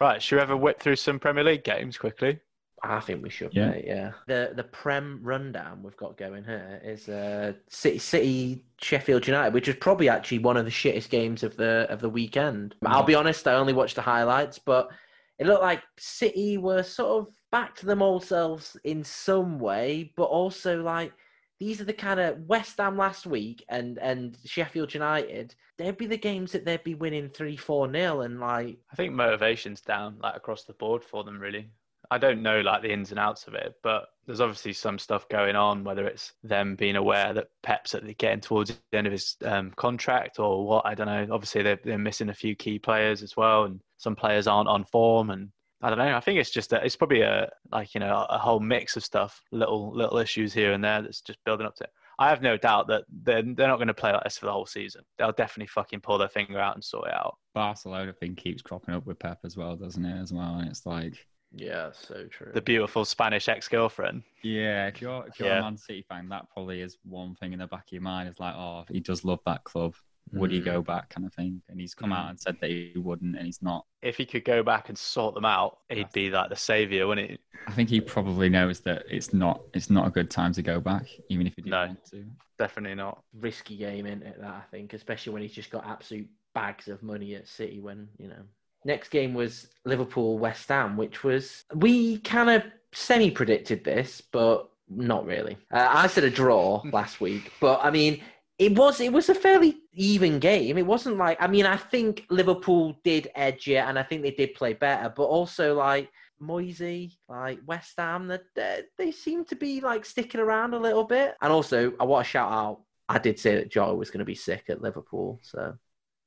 [0.00, 0.20] right.
[0.22, 2.40] Should we ever whip through some Premier League games quickly?
[2.82, 3.70] I think we should, Yeah.
[3.70, 4.12] mate, yeah.
[4.26, 9.68] The the Prem rundown we've got going here is uh, City City Sheffield United, which
[9.68, 12.74] is probably actually one of the shittest games of the of the weekend.
[12.84, 14.90] I'll be honest, I only watched the highlights, but
[15.38, 20.12] it looked like City were sort of back to them old selves in some way,
[20.16, 21.12] but also like
[21.58, 25.54] these are the kind of West Ham last week and and Sheffield United.
[25.78, 29.14] They'd be the games that they'd be winning three four nil and like I think
[29.14, 31.70] motivation's down like across the board for them really.
[32.10, 35.28] I don't know like the ins and outs of it, but there's obviously some stuff
[35.28, 39.06] going on, whether it's them being aware that Pep's at the getting towards the end
[39.06, 40.86] of his um, contract or what.
[40.86, 41.26] I don't know.
[41.30, 44.84] Obviously, they're, they're missing a few key players as well, and some players aren't on
[44.84, 45.30] form.
[45.30, 45.50] And
[45.82, 46.16] I don't know.
[46.16, 49.04] I think it's just a, it's probably a like you know a whole mix of
[49.04, 51.90] stuff, little little issues here and there that's just building up to it.
[52.18, 54.52] I have no doubt that they're they're not going to play like this for the
[54.52, 55.02] whole season.
[55.18, 57.36] They'll definitely fucking pull their finger out and sort it out.
[57.54, 60.20] Barcelona thing keeps cropping up with Pep as well, doesn't it?
[60.20, 62.50] As well, and it's like, yeah, so true.
[62.54, 64.22] The beautiful Spanish ex-girlfriend.
[64.42, 65.58] yeah, if you're if you're Yeah.
[65.58, 68.28] a Man City fan, that probably is one thing in the back of your mind.
[68.28, 69.94] Is like, oh, he does love that club.
[70.32, 70.64] Would he Mm.
[70.64, 71.62] go back, kind of thing?
[71.68, 72.16] And he's come Mm.
[72.16, 73.86] out and said that he wouldn't, and he's not.
[74.02, 77.30] If he could go back and sort them out, he'd be like the savior, wouldn't
[77.30, 77.38] he?
[77.68, 80.80] I think he probably knows that it's not it's not a good time to go
[80.80, 81.86] back, even if he did No.
[81.86, 82.24] want to.
[82.58, 83.22] Definitely not.
[83.34, 84.40] risky game, isn't it?
[84.40, 87.80] That I think, especially when he's just got absolute bags of money at City.
[87.80, 88.42] When you know,
[88.86, 94.70] next game was Liverpool West Ham, which was we kind of semi predicted this, but
[94.88, 95.58] not really.
[95.72, 98.22] Uh, I said a draw last week, but I mean.
[98.58, 100.78] It was it was a fairly even game.
[100.78, 104.30] It wasn't like I mean I think Liverpool did edge it and I think they
[104.30, 109.56] did play better, but also like Moyesy, like West Ham, that they, they seem to
[109.56, 111.34] be like sticking around a little bit.
[111.40, 112.80] And also, I want to shout out.
[113.08, 115.76] I did say that Joe was going to be sick at Liverpool, so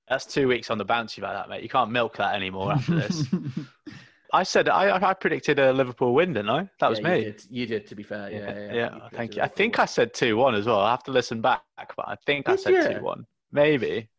[0.09, 1.61] That's two weeks on the bounce you've had that, mate.
[1.63, 3.25] You can't milk that anymore after this.
[4.33, 6.69] I said I, I predicted a Liverpool win, didn't I?
[6.79, 7.17] That was Yeah, me.
[7.19, 8.31] You did, you did, to be fair.
[8.31, 8.73] Yeah, yeah.
[8.73, 9.41] yeah, You thank you.
[9.41, 10.79] I think I said two one as well.
[10.81, 13.25] I have to listen back, but I think I said two one.
[13.51, 14.09] Maybe.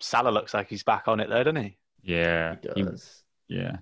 [0.00, 1.76] Salah looks like he's back on it there, doesn't he?
[2.04, 3.22] yeah, He he- does.
[3.48, 3.78] yeah,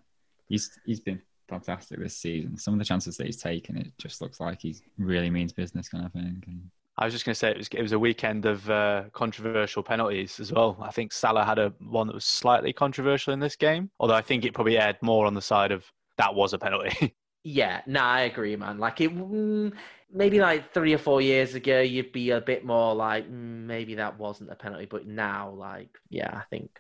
[0.49, 2.57] he's he's been fantastic this season.
[2.57, 5.89] Some of the chances that he's taken, it just looks like he really means business,
[5.91, 6.43] kind of thing.
[6.47, 9.05] And I was just going to say it was it was a weekend of uh,
[9.13, 10.79] controversial penalties as well.
[10.81, 14.23] I think Salah had a one that was slightly controversial in this game, although I
[14.23, 15.85] think it probably aired more on the side of
[16.17, 17.15] that was a penalty.
[17.49, 18.79] Yeah, no, I agree, man.
[18.79, 19.73] Like it, mm,
[20.13, 23.95] maybe like three or four years ago, you'd be a bit more like, mm, maybe
[23.95, 26.71] that wasn't a penalty, but now, like, yeah, I think,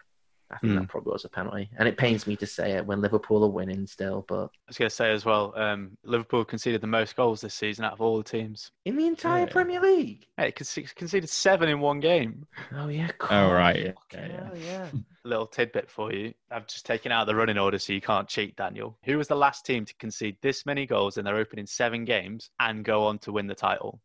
[0.48, 0.78] I think Mm.
[0.80, 1.68] that probably was a penalty.
[1.76, 4.78] And it pains me to say it when Liverpool are winning still, but I was
[4.78, 8.00] going to say as well, um, Liverpool conceded the most goals this season out of
[8.00, 8.70] all the teams.
[8.84, 9.52] in the entire Yeah.
[9.52, 10.26] Premier League.
[10.36, 12.46] Hey, conceded seven in one game.
[12.72, 13.10] Oh yeah.
[13.28, 14.90] Oh, right, yeah, fucking yeah, hell, yeah.
[15.24, 16.32] A little tidbit for you.
[16.52, 18.96] I've just taken out the running order so you can't cheat, Daniel.
[19.02, 22.50] Who was the last team to concede this many goals in their opening seven games
[22.60, 24.00] and go on to win the title?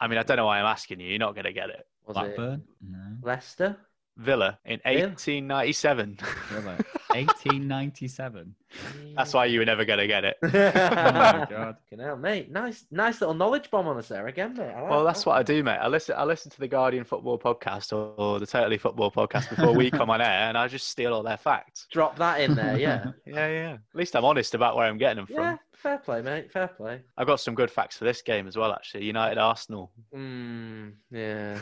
[0.00, 1.06] I mean, I don't know why I'm asking you.
[1.08, 1.86] You're not going to get it.
[2.06, 3.76] Was Blackburn, no, it Leicester?
[4.20, 6.18] Villa in 1897.
[6.52, 6.64] Really?
[7.12, 8.54] 1897.
[9.16, 10.36] That's why you were never going to get it.
[10.42, 11.76] Oh my god.
[11.90, 12.50] Fucking hell, mate.
[12.50, 14.72] Nice, nice little knowledge bomb on us there again, mate.
[14.74, 15.30] Like Well, that's that.
[15.30, 15.78] what I do, mate.
[15.78, 16.14] I listen.
[16.16, 19.90] I listen to the Guardian Football Podcast or, or the Totally Football Podcast before we
[19.90, 21.86] come on air, and I just steal all their facts.
[21.90, 23.10] Drop that in there, yeah.
[23.26, 23.72] Yeah, yeah.
[23.72, 25.36] At least I'm honest about where I'm getting them from.
[25.36, 26.52] yeah, fair play, mate.
[26.52, 27.00] Fair play.
[27.16, 28.72] I've got some good facts for this game as well.
[28.72, 29.90] Actually, United Arsenal.
[30.14, 31.58] Mm, yeah.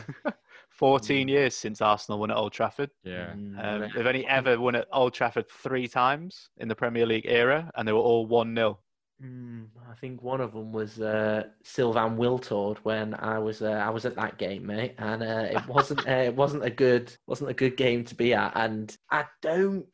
[0.79, 2.89] 14 years since Arsenal won at Old Trafford.
[3.03, 3.33] Yeah.
[3.35, 7.25] Mm, Um, they've only ever won at Old Trafford three times in the Premier League
[7.27, 8.79] era, and they were all 1 0.
[9.21, 13.89] Mm, I think one of them was uh, Sylvain Wiltord when I was uh, I
[13.89, 17.49] was at that game, mate, and uh, it wasn't uh, it wasn't a good wasn't
[17.49, 19.85] a good game to be at, and I don't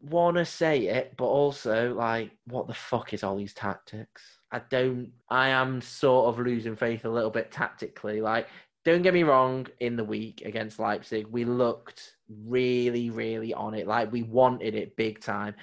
[0.00, 4.22] want to say it, but also like, what the fuck is all these tactics?
[4.50, 5.12] I don't.
[5.28, 8.22] I am sort of losing faith a little bit tactically.
[8.22, 8.48] Like,
[8.84, 9.66] don't get me wrong.
[9.80, 13.86] In the week against Leipzig, we looked really, really on it.
[13.86, 15.54] Like we wanted it big time.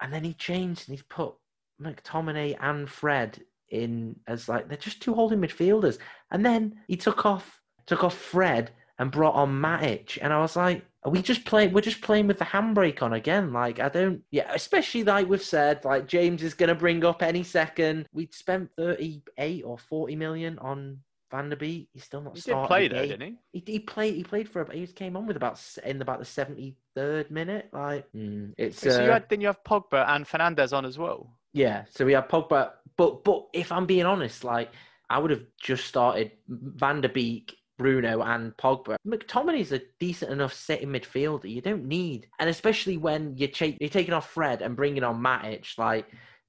[0.00, 1.34] And then he changed and he's put
[1.82, 5.98] McTominay and Fred in as like they're just two holding midfielders.
[6.30, 10.18] And then he took off took off Fred and brought on Matic.
[10.20, 13.14] And I was like, are we just playing we're just playing with the handbrake on
[13.14, 13.52] again?
[13.52, 17.42] Like I don't yeah, especially like we've said, like James is gonna bring up any
[17.42, 18.06] second.
[18.12, 20.98] We'd spent 38 or 40 million on
[21.30, 23.60] Van der Beek, he's still not He did play though, didn't he?
[23.60, 24.14] He, he played.
[24.14, 24.64] He played for.
[24.72, 27.68] He came on with about in about the seventy third minute.
[27.72, 28.80] Like mm, it's.
[28.80, 31.34] so you uh, had, didn't you have Pogba and Fernandes on as well?
[31.52, 31.84] yeah.
[31.90, 34.70] So we had Pogba, but but if I'm being honest, like
[35.10, 38.96] I would have just started Van der Beek, Bruno, and Pogba.
[39.06, 41.50] McTominay's a decent enough sitting midfielder.
[41.50, 45.22] You don't need, and especially when you're cha- you're taking off Fred and bringing on
[45.22, 46.06] Matic, like.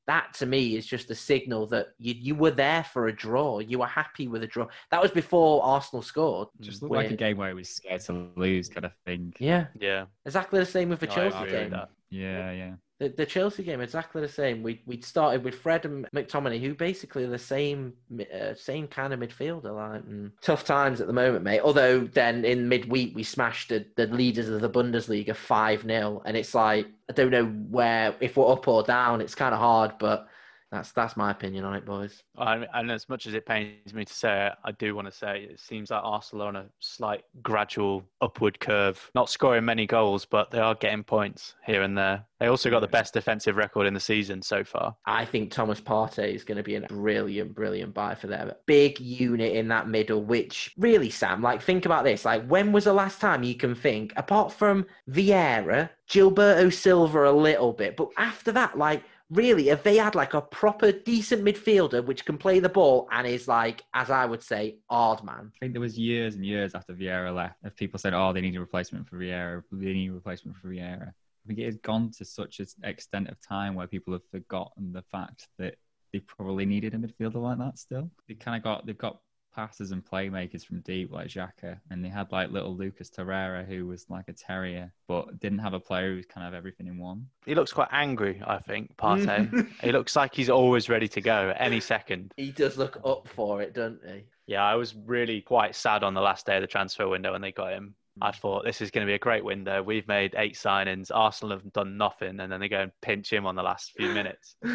[0.10, 3.60] That to me is just a signal that you, you were there for a draw.
[3.60, 4.66] You were happy with a draw.
[4.90, 6.48] That was before Arsenal scored.
[6.60, 9.34] Just looked like a game where he was scared to lose, kind of thing.
[9.40, 10.06] Yeah, Yeah.
[10.26, 11.70] exactly the same with the No, Chelsea game.
[11.70, 11.90] that.
[12.10, 12.74] Yeah, yeah.
[13.00, 14.62] The, the Chelsea game, exactly the same.
[14.62, 19.14] We we started with Fred and McTominay, who basically are the same uh, same kind
[19.14, 19.74] of midfielder.
[19.74, 21.62] Like tough times at the moment, mate.
[21.62, 26.36] Although then in midweek we smashed the, the leaders of the Bundesliga five 0 and
[26.36, 29.22] it's like I don't know where if we're up or down.
[29.22, 30.28] It's kind of hard, but
[30.72, 32.24] that's that's my opinion on it, boys.
[32.38, 35.12] I- And as much as it pains me to say it, I do want to
[35.12, 39.10] say it seems like Arsenal are on a slight gradual upward curve.
[39.16, 42.24] Not scoring many goals, but they are getting points here and there.
[42.40, 44.96] They also got the best defensive record in the season so far.
[45.06, 48.52] I think Thomas Partey is going to be a brilliant, brilliant buy for them.
[48.66, 52.24] Big unit in that middle, which really, Sam, like, think about this.
[52.24, 57.32] Like, when was the last time you can think, apart from Vieira, Gilberto Silva a
[57.32, 62.04] little bit, but after that, like, really, if they had like a proper, decent midfielder
[62.06, 65.52] which can play the ball and is like, as I would say, hard man.
[65.56, 68.42] I think there was years and years after Vieira left of people said, "Oh, they
[68.42, 69.64] need a replacement for Vieira.
[69.72, 73.30] They need a replacement for Vieira." I think it has gone to such an extent
[73.30, 75.76] of time where people have forgotten the fact that
[76.12, 77.78] they probably needed a midfielder like that.
[77.78, 79.20] Still, they kind of got they've got
[79.60, 83.86] passers and playmakers from deep like Xhaka, and they had like little Lucas Torreira who
[83.86, 87.28] was like a terrier, but didn't have a player who's kind of everything in one.
[87.46, 89.68] He looks quite angry, I think, Partey.
[89.84, 92.34] he looks like he's always ready to go any second.
[92.38, 94.24] He does look up for it, doesn't he?
[94.48, 97.42] Yeah, I was really quite sad on the last day of the transfer window when
[97.42, 97.96] they got him.
[98.22, 98.36] I mm.
[98.36, 99.84] thought this is going to be a great window.
[99.84, 101.12] We've made eight signings.
[101.14, 104.10] Arsenal have done nothing, and then they go and pinch him on the last few
[104.14, 104.56] minutes.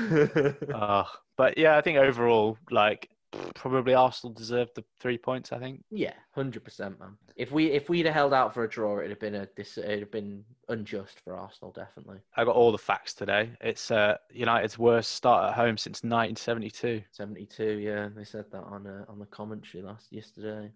[0.75, 3.09] Oh, but yeah, I think overall, like
[3.55, 5.53] probably Arsenal deserved the three points.
[5.53, 5.85] I think.
[5.91, 7.17] Yeah, hundred percent, man.
[7.37, 9.79] If we if we'd have held out for a draw, it'd have been a dis-
[9.79, 12.19] it'd have been unjust for Arsenal, definitely.
[12.37, 13.51] I got all the facts today.
[13.61, 17.03] It's uh, United's worst start at home since 1972.
[17.11, 20.71] Seventy two, yeah, they said that on uh, on the commentary last yesterday.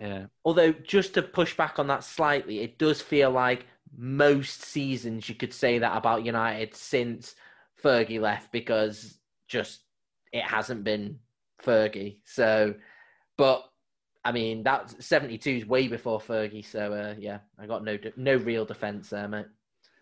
[0.00, 5.28] Yeah, Although, just to push back on that slightly, it does feel like most seasons
[5.28, 7.36] you could say that about United since
[7.82, 9.80] Fergie left because just
[10.32, 11.18] it hasn't been
[11.64, 12.18] Fergie.
[12.24, 12.74] So,
[13.36, 13.64] but
[14.24, 16.64] I mean that seventy two is way before Fergie.
[16.64, 19.46] So uh, yeah, I got no de- no real defense there, mate.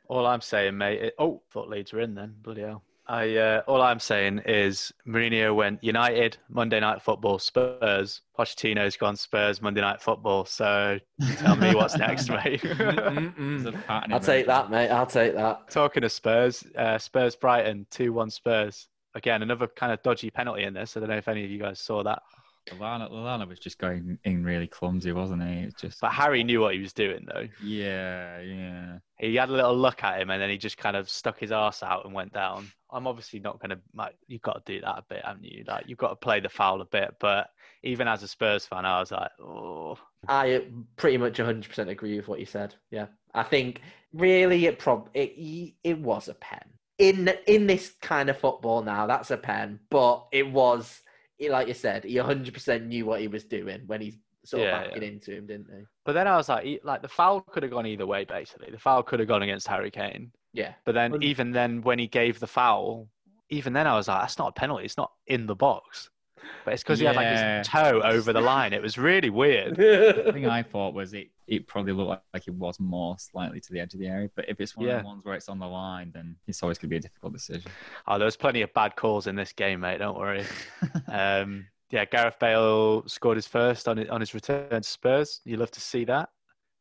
[0.09, 1.03] all I'm saying, mate.
[1.03, 2.35] It, oh, thought Leeds were in then.
[2.43, 2.83] Bloody hell.
[3.07, 8.21] I uh, all I'm saying is Mourinho went United Monday Night Football Spurs.
[8.39, 10.45] Pochettino's gone Spurs Monday Night Football.
[10.45, 10.97] So
[11.39, 12.63] tell me what's next, mate.
[12.63, 14.91] There's a pattern in I'll take that, mate.
[14.91, 15.69] I'll take that.
[15.71, 18.87] Talking of Spurs, uh, Spurs Brighton two one Spurs.
[19.15, 20.97] Again, another kind of dodgy penalty in this.
[20.97, 22.23] I don't know if any of you guys saw that.
[22.69, 25.61] Lallana, Lallana was just going in really clumsy, wasn't he?
[25.61, 27.49] It's just But Harry knew what he was doing, though.
[27.65, 28.99] yeah, yeah.
[29.19, 31.53] He had a little look at him and then he just kind of stuck his
[31.53, 32.71] ass out and went down.
[32.93, 35.65] I'm obviously not going to, like, you've got to do that a bit, haven't you?
[35.67, 37.15] Like, you've got to play the foul a bit.
[37.19, 37.49] But
[37.83, 39.99] even as a Spurs fan, I was like, oh.
[40.29, 40.61] I uh,
[40.97, 42.75] pretty much 100% agree with what you said.
[42.91, 43.81] Yeah, I think
[44.13, 45.33] really it prob it
[45.85, 46.65] it was a pen
[47.01, 49.07] in in this kind of football now.
[49.07, 51.01] That's a pen, but it was
[51.49, 54.85] like you said, he 100% knew what he was doing when he's sort of Yeah,
[54.89, 55.85] backing into him, didn't he?
[56.05, 58.71] But then I was like, he- like the foul could have gone either way, basically.
[58.71, 60.33] The foul could have gone against Harry Kane.
[60.53, 63.09] Yeah, But then Well- even then, when he gave the foul,
[63.49, 64.85] even then I was like, that's not a penalty.
[64.85, 66.11] It's not in the box.
[66.67, 68.75] But it's because he had like his toe over the line.
[68.75, 69.77] It was really weird.
[70.27, 73.61] The thing I thought was it, it probably looked like, like it was more slightly
[73.61, 74.31] to the edge of the area.
[74.37, 74.97] But if it's one Yeah.
[74.99, 77.01] of the ones where it's on the line, then it's always going to be a
[77.01, 77.71] difficult decision.
[78.07, 79.99] Oh, there was plenty of bad calls in this game, mate.
[79.99, 80.45] Don't worry.
[81.13, 85.41] Um, yeah, Gareth Bale scored his first on his, on his return to Spurs.
[85.45, 86.29] You love to see that.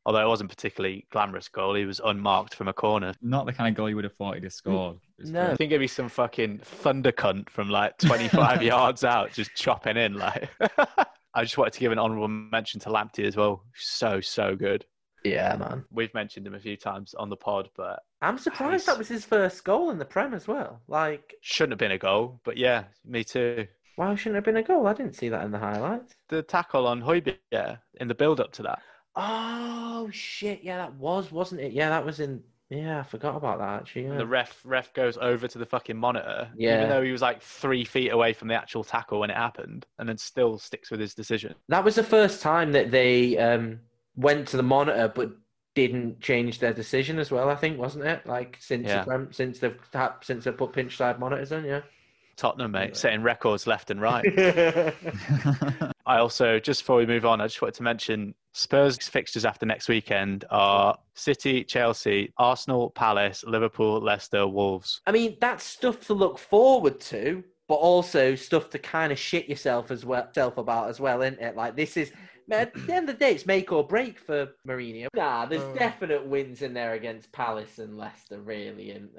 [0.05, 3.13] Although it wasn't particularly glamorous goal, he was unmarked from a corner.
[3.21, 4.97] Not the kind of goal you would have thought he'd have scored.
[5.17, 5.51] It was No.
[5.51, 9.97] I think it'd be some fucking thunder cunt from like 25 yards out, just chopping
[9.97, 10.13] in.
[10.13, 10.47] Like,
[11.33, 13.63] I just wanted to give an honourable mention to Lamptey as well.
[13.75, 14.85] So so good.
[15.25, 15.83] Yeah, man.
[15.91, 18.85] We've mentioned him a few times on the pod, but I'm surprised Nice.
[18.85, 20.81] that was his first goal in the Prem as well.
[20.87, 22.39] Like, shouldn't have been a goal.
[22.45, 23.67] But yeah, me too.
[23.97, 24.87] why shouldn't it have been a goal?
[24.87, 26.13] I didn't see that in the highlights.
[26.29, 28.81] The tackle on Højbjerg in the build up to that.
[29.15, 30.63] Oh shit!
[30.63, 31.73] Yeah, that was, wasn't it?
[31.73, 32.41] Yeah, that was in.
[32.69, 34.03] Yeah, I forgot about that actually.
[34.03, 34.11] Yeah.
[34.11, 36.77] And the ref ref goes over to the fucking monitor, Yeah.
[36.77, 39.87] even though he was like three feet away from the actual tackle when it happened,
[39.97, 41.55] and then still sticks with his decision.
[41.69, 43.79] That was the first time that they um,
[44.15, 45.31] went to the monitor, but
[45.73, 47.49] didn't change their decision as well.
[47.49, 48.25] I think wasn't it?
[48.27, 49.03] Like since Yeah.
[49.03, 51.65] the since they've tap, since they've put pinch side monitors in.
[51.65, 51.81] Yeah.
[52.35, 52.95] Tottenham, mate, Yeah.
[52.95, 54.23] setting records left and right.
[56.09, 59.67] I also, just before we move on, I just wanted to mention Spurs fixtures after
[59.67, 65.01] next weekend are City, Chelsea, Arsenal, Palace, Liverpool, Leicester, Wolves.
[65.05, 69.47] I mean, that's stuff to look forward to, but also stuff to kind of shit
[69.47, 71.55] yourself as well, self about as well, isn't it?
[71.55, 72.11] Like this is,
[72.47, 75.09] man, at the end of the day, it's make or break for Mourinho.
[75.13, 75.75] Nah, there's Oh.
[75.75, 79.09] definite wins in there against Palace and Leicester, really, and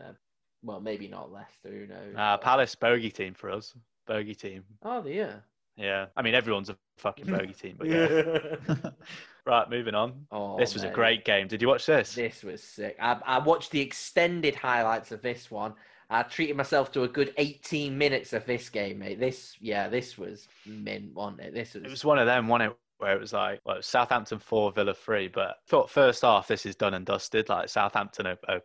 [0.65, 1.71] well, maybe not Leicester.
[1.71, 2.17] Who knows?
[2.17, 3.75] Uh, Palace bogey team for us.
[4.09, 4.65] Bogey team.
[4.83, 5.35] oh, yeah.
[5.81, 6.07] Yeah.
[6.17, 8.57] I mean, everyone's a fucking bogey team, but yeah.
[9.47, 10.27] right, moving on.
[10.31, 11.49] oh, this was a great game.
[11.49, 12.15] Did you watch this?
[12.15, 12.97] This was sick.
[13.01, 15.75] I, I watched the extended highlights of this one.
[16.11, 19.21] I treated myself to a good 18 minutes of this game, mate.
[19.21, 21.55] This, yeah, this was mint, wasn't it?
[21.55, 21.85] This was.
[21.85, 22.77] It was one of them, wasn't it?
[22.99, 25.29] Where it was like, well, it was Southampton 4, Villa 3.
[25.29, 27.49] But I thought first half, this is done and dusted.
[27.49, 28.61] Like, Southampton, are, are,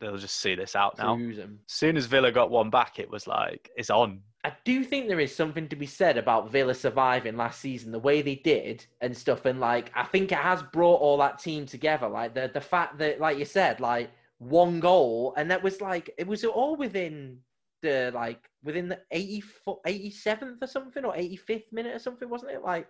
[0.00, 1.16] they'll just see this out now.
[1.16, 4.20] As soon as Villa got one back, it was like, it's on.
[4.46, 7.98] I do think there is something to be said about Villa surviving last season, the
[7.98, 9.44] way they did and stuff.
[9.44, 12.08] And like, I think it has brought all that team together.
[12.08, 16.14] Like the the fact that, like you said, like one goal, and that was like
[16.16, 17.38] it was all within
[17.82, 22.62] the like within the 80, 87th or something or 85th minute or something, wasn't it?
[22.62, 22.86] Like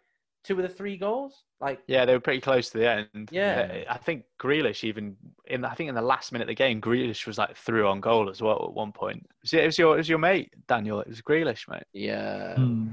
[0.46, 1.42] two of the three goals.
[1.60, 3.28] Like Yeah, they were pretty close to the end.
[3.32, 3.84] Yeah.
[3.90, 5.16] I think Grealish even
[5.46, 8.00] in I think in the last minute of the game, Grealish was like through on
[8.00, 9.26] goal as well at one point.
[9.42, 11.00] Was it, it was your it was your mate Daniel.
[11.00, 11.82] It was Grealish, mate.
[11.92, 12.88] yeah, Hmm.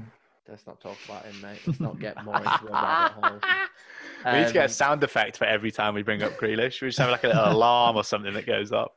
[0.48, 1.60] let's not talk about him, mate.
[1.66, 3.40] Let's not get more into a rabbit hole.
[4.32, 6.80] we need to get Um, a sound effect for every time we bring up Grealish.
[6.80, 8.96] We just have like a little alarm or something that goes up.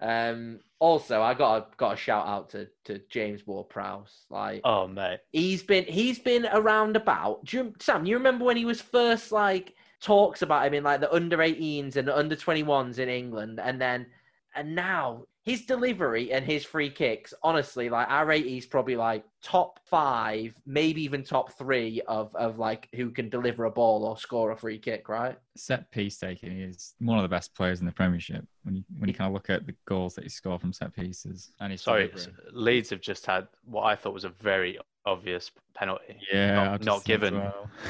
[0.00, 4.26] Um, also, I got a, got a shout out to, to James Ward Prowse.
[4.30, 7.44] Like Oh mate, he's been he's been around about.
[7.44, 11.00] Do you, Sam, you remember when he was first like talks about him in like
[11.00, 14.06] the under 18s and the under 21s in England, and then
[14.54, 17.32] and now his delivery and his free kicks.
[17.42, 22.58] Honestly, like I rate he's probably like top five, maybe even top three of of
[22.58, 25.08] like who can deliver a ball or score a free kick.
[25.08, 25.38] Right?
[25.56, 28.44] Set piece taking is one of the best players in the Premiership.
[28.64, 30.94] When you when you kind of look at the goals that he scored from set
[30.94, 32.12] pieces, and he's sorry,
[32.52, 36.18] Leeds have just had what I thought was a very obvious penalty.
[36.32, 37.36] yeah, not- not given.
[37.36, 37.70] well.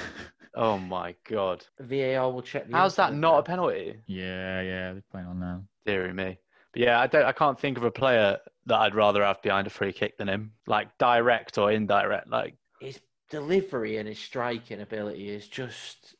[0.54, 2.66] Oh my god, VAR will check.
[2.68, 4.00] The how's that incident not a penalty?
[4.06, 5.62] Yeah, yeah, they're playing on now.
[5.86, 6.38] Deary me.
[6.78, 7.24] Yeah, I don't.
[7.24, 10.28] I can't think of a player that I'd rather have behind a free kick than
[10.28, 12.28] him, like direct or indirect.
[12.28, 13.00] Like his
[13.30, 16.14] delivery and his striking ability is just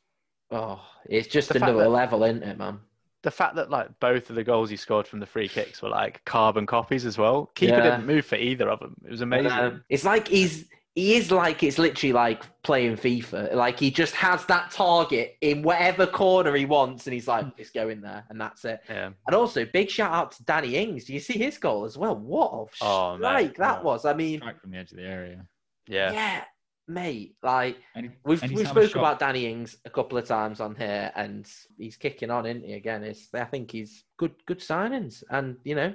[0.51, 2.79] oh it's just another that- level isn't it man
[3.23, 5.89] the fact that like both of the goals he scored from the free kicks were
[5.89, 7.51] like carbon copies as well.
[7.55, 7.83] Keeper Yeah.
[7.83, 8.95] didn't move for either of them.
[9.03, 9.51] It was amazing.
[9.51, 14.13] Um, it's like he's he is like it's literally like playing FIFA like he just
[14.15, 17.51] has that target in whatever corner he wants and he's like hmm.
[17.57, 19.09] it's going there and that's it yeah.
[19.27, 22.15] and also big shout out to Danny Ings do you see his goal as well
[22.15, 23.19] what a Oh, mate.
[23.19, 23.83] strike that Yeah.
[23.83, 25.45] was I mean Strike from the edge of the area.
[25.87, 26.11] Yeah.
[26.11, 26.43] yeah
[26.87, 30.59] mate like Any, We've anytime we've a spoken about Danny Ings a couple of times
[30.59, 32.73] on here, and he's kicking on, isn't he?
[32.73, 35.93] Again, it's I think he's good good signings, and you know,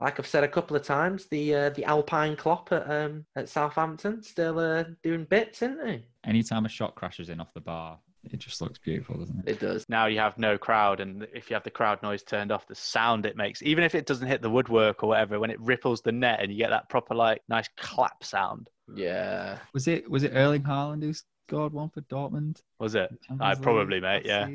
[0.00, 3.48] like I've said a couple of times, the uh, the Alpine Klopp at um at
[3.48, 6.04] Southampton still uh, doing bits, isn't he?
[6.24, 9.52] anytime a shot crashes in off the bar, it just looks beautiful, doesn't it?
[9.52, 9.86] It does.
[9.88, 12.74] Now you have no crowd, and if you have the crowd noise turned off, the
[12.74, 16.00] sound it makes, even if it doesn't hit the woodwork or whatever, when it ripples
[16.00, 18.70] the net and you get that proper like nice clap sound.
[18.94, 19.58] Yeah.
[19.72, 21.12] Was it was it Erling Haaland who
[21.48, 22.62] scored one for Dortmund?
[22.78, 23.10] Was it?
[23.40, 24.48] I League probably, mate, yeah.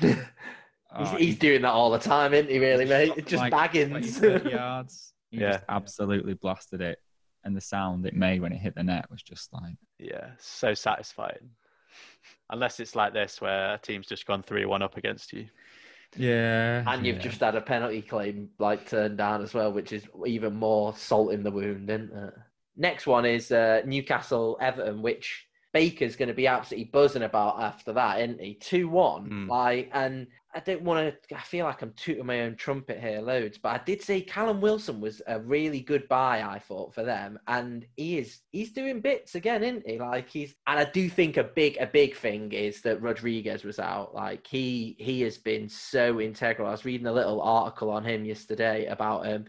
[0.98, 1.04] season?
[1.06, 2.58] he's, Oh, he's doing that all the time, isn't he?
[2.58, 3.08] Really, mate?
[3.08, 3.90] shot It's just like baggins.
[3.90, 5.12] 20, 30 yards.
[5.30, 5.52] He Yeah.
[5.52, 6.98] just absolutely blasted it,
[7.44, 10.74] and the sound it made when it hit the net was just like Yeah, so
[10.74, 11.50] satisfying.
[12.50, 15.46] Unless it's like this, where a team's just gone three-one up against you.
[16.16, 16.84] yeah.
[16.86, 17.22] And you've yeah.
[17.22, 21.32] just had a penalty claim like turned down as well, which is even more salt
[21.32, 22.34] in the wound, isn't it?
[22.76, 27.92] Next one is uh, Newcastle Everton, which Baker's going to be absolutely buzzing about after
[27.94, 28.54] that, isn't he?
[28.54, 29.50] Two one, Hmm.
[29.50, 31.34] like, and I don't want to.
[31.34, 34.60] I feel like I'm tooting my own trumpet here loads, but I did say Callum
[34.60, 36.42] Wilson was a really good buy.
[36.42, 38.40] I thought for them, and he is.
[38.50, 39.98] He's doing bits again, isn't he?
[39.98, 40.54] Like he's.
[40.66, 44.14] And I do think a big, a big thing is that Rodriguez was out.
[44.14, 46.68] Like he, he has been so integral.
[46.68, 49.26] I was reading a little article on him yesterday about.
[49.26, 49.46] Um,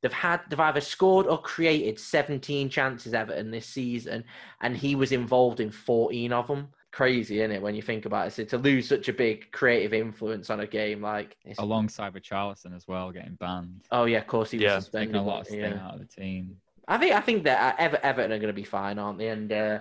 [0.00, 4.24] they've had they've either scored or created 17 chances Everton this season,
[4.62, 8.28] and he was involved in 14 of them crazy, isn't it, when you think about
[8.28, 8.32] it?
[8.32, 12.74] So to lose such a big creative influence on a game like alongside with Richarlison
[12.74, 13.84] as well, getting banned.
[13.90, 14.78] Oh yeah, of course he was yeah.
[14.78, 15.16] suspended.
[15.16, 15.86] a lot of steam yeah.
[15.86, 16.56] out of the team.
[16.86, 19.28] I think I think that uh, Ever- Everton are going to be fine, aren't they?
[19.28, 19.80] And uh,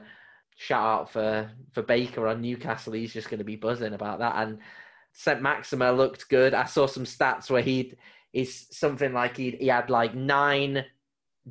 [0.58, 2.94] shout out for for Baker on Newcastle.
[2.94, 4.36] He's just going to be buzzing about that.
[4.36, 4.60] And
[5.14, 6.54] Saint-Maximin looked good.
[6.54, 7.98] I saw some stats where he'd
[8.34, 10.86] is something like he he had like nine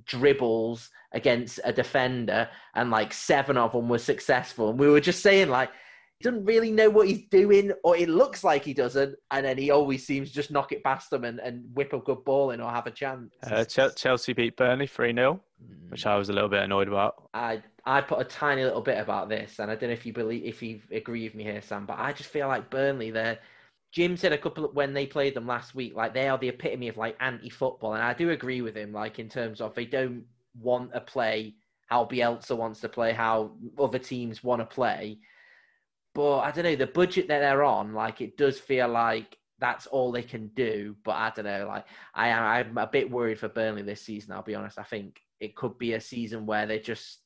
[0.05, 4.71] dribbles against a defender and like seven of them were successful.
[4.71, 5.71] And we were just saying like
[6.19, 9.59] he doesn't really know what he's doing or it looks like he doesn't and then
[9.59, 12.61] he always seems just knock it past them and, and whip a good ball in
[12.61, 13.35] or have a chance.
[13.45, 15.41] Uh, Chelsea beat Burnley 3-0, mm.
[15.91, 17.29] which I was a little bit annoyed about.
[17.35, 20.13] I I put a tiny little bit about this and I don't know if you
[20.13, 23.39] believe if you agree with me here Sam, but I just feel like Burnley they're
[23.97, 26.51] Jim said a couple of, when they played them last week, like they are the
[26.51, 28.93] epitome of like anti-football, and I do agree with him.
[28.93, 30.23] Like in terms of they don't
[30.61, 31.55] want to play
[31.87, 35.21] how Bielsa wants to play, how other teams want to play.
[36.15, 37.95] But I don't know the budget that they're on.
[37.95, 40.95] Like it does feel like that's all they can do.
[41.03, 41.67] But I don't know.
[41.67, 44.33] Like I I'm a bit worried for Burnley this season.
[44.33, 44.79] I'll be honest.
[44.79, 47.21] I think it could be a season where they just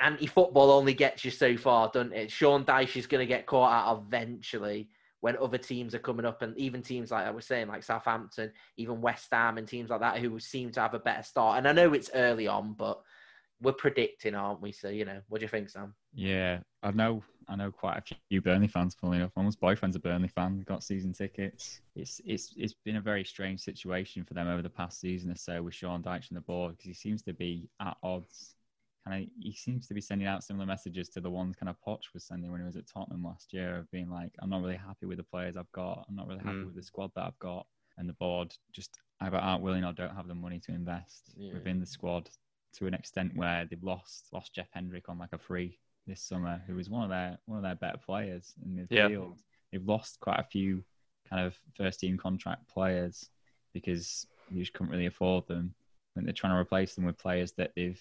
[0.00, 2.32] anti-football only gets you so far, doesn't it?
[2.32, 4.88] Sean Dyche is going to get caught out eventually
[5.20, 8.52] when other teams are coming up, and even teams like I was saying, like Southampton,
[8.76, 11.58] even West Ham, and teams like that who seem to have a better start.
[11.58, 13.00] And I know it's early on, but
[13.60, 14.72] we're predicting, aren't we?
[14.72, 15.94] So you know, what do you think, Sam?
[16.14, 17.22] Yeah, I know.
[17.50, 18.94] I know quite a few Burnley fans.
[18.94, 20.60] Funny enough, almost boyfriend's a Burnley fan.
[20.66, 21.80] Got season tickets.
[21.96, 25.36] It's it's it's been a very strange situation for them over the past season or
[25.36, 28.54] so with Sean Dyche on the board because he seems to be at odds
[29.08, 31.76] kind of he seems to be sending out similar messages to the ones kind of
[31.86, 34.62] Poch was sending when he was at Tottenham last year of being like, I'm not
[34.62, 36.04] really happy with the players I've got.
[36.08, 36.66] I'm not really happy mm.
[36.66, 37.66] with the squad that I've got.
[37.96, 41.52] And the board just either aren't willing or don't have the money to invest yeah.
[41.52, 42.28] within the squad
[42.74, 46.62] to an extent where they've lost lost Jeff Hendrick on like a free this summer,
[46.66, 49.08] who was one of their one of their better players in the yeah.
[49.08, 49.42] field.
[49.72, 50.84] They've lost quite a few
[51.28, 53.28] kind of first team contract players
[53.74, 55.74] because you just couldn't really afford them.
[56.16, 58.00] And they're trying to replace them with players that they've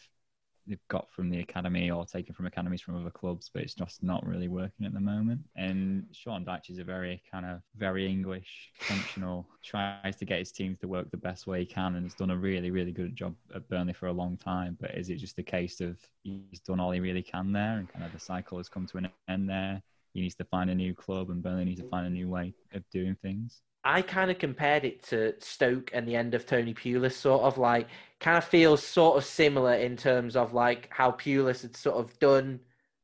[0.67, 4.03] they've got from the academy or taken from academies from other clubs, but it's just
[4.03, 5.41] not really working at the moment.
[5.55, 10.51] And Sean Dyche is a very kind of very English, functional, tries to get his
[10.51, 13.15] teams to work the best way he can, and has done a really, really good
[13.15, 14.77] job at Burnley for a long time.
[14.79, 17.89] But is it just a case of he's done all he really can there, and
[17.89, 19.81] kind of the cycle has come to an end there?
[20.13, 22.53] He needs to find a new club, and Burnley needs to find a new way
[22.73, 23.61] of doing things.
[23.87, 27.57] I kind of compared it to Stoke and the end of Tony Pulis, sort of
[27.57, 27.87] like
[28.19, 32.19] kind of feels sort of similar in terms of like how Pulis had sort of
[32.19, 32.59] done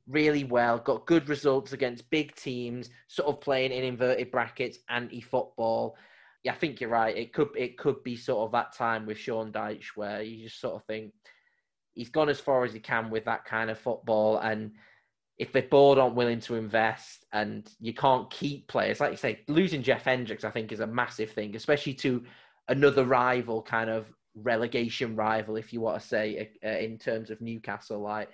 [0.09, 5.95] really well, got good results against big teams, sort of playing in inverted brackets, anti-football.
[6.43, 7.15] Yeah, I think you're right.
[7.15, 10.59] It could it could be sort of that time with Sean Dyche where you just
[10.59, 11.13] sort of think
[11.93, 14.71] he's gone as far as he can with that kind of football and
[15.37, 19.39] if the board aren't willing to invest and you can't keep players, like you say,
[19.47, 22.23] losing Jeff Hendricks, I think, is a massive thing, especially to
[22.67, 24.05] another rival, kind of
[24.35, 27.99] relegation rival, if you want to say, uh, in terms of Newcastle.
[27.99, 28.29] Like,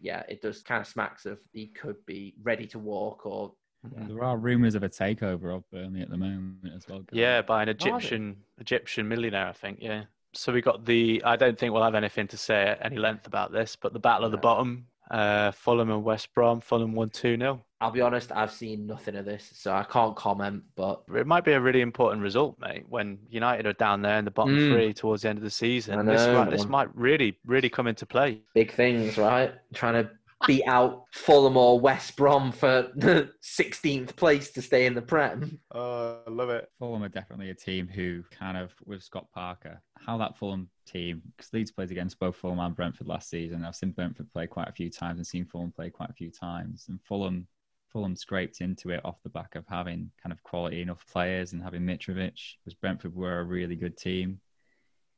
[0.00, 3.52] yeah, it does kind of smacks of he could be ready to walk or.
[3.96, 4.06] Yeah.
[4.06, 7.02] There are rumours of a takeover of Burnley at the moment as well.
[7.10, 9.78] Yeah, by an Egyptian Egyptian millionaire, I think.
[9.80, 10.04] Yeah.
[10.34, 11.20] So we got the.
[11.24, 13.98] I don't think we'll have anything to say at any length about this, but the
[13.98, 16.60] battle of the bottom uh, Fulham and West Brom.
[16.60, 17.64] Fulham won 2 0.
[17.80, 20.62] I'll be honest, I've seen nothing of this, so I can't comment.
[20.76, 22.84] But it might be a really important result, mate.
[22.88, 24.72] When United are down there in the bottom mm.
[24.72, 27.88] three towards the end of the season, know, this, might, this might really, really come
[27.88, 28.40] into play.
[28.54, 29.52] Big things, right?
[29.74, 30.10] Trying to
[30.46, 35.58] beat out Fulham or West Brom for the 16th place to stay in the Prem.
[35.72, 36.68] Oh, I love it.
[36.78, 41.22] Fulham are definitely a team who kind of, with Scott Parker, how that Fulham team,
[41.36, 43.64] because Leeds played against both Fulham and Brentford last season.
[43.64, 46.30] I've seen Brentford play quite a few times and seen Fulham play quite a few
[46.30, 46.86] times.
[46.88, 47.46] And Fulham,
[47.92, 51.62] Fulham scraped into it off the back of having kind of quality enough players and
[51.62, 54.40] having Mitrovic, because Brentford were a really good team.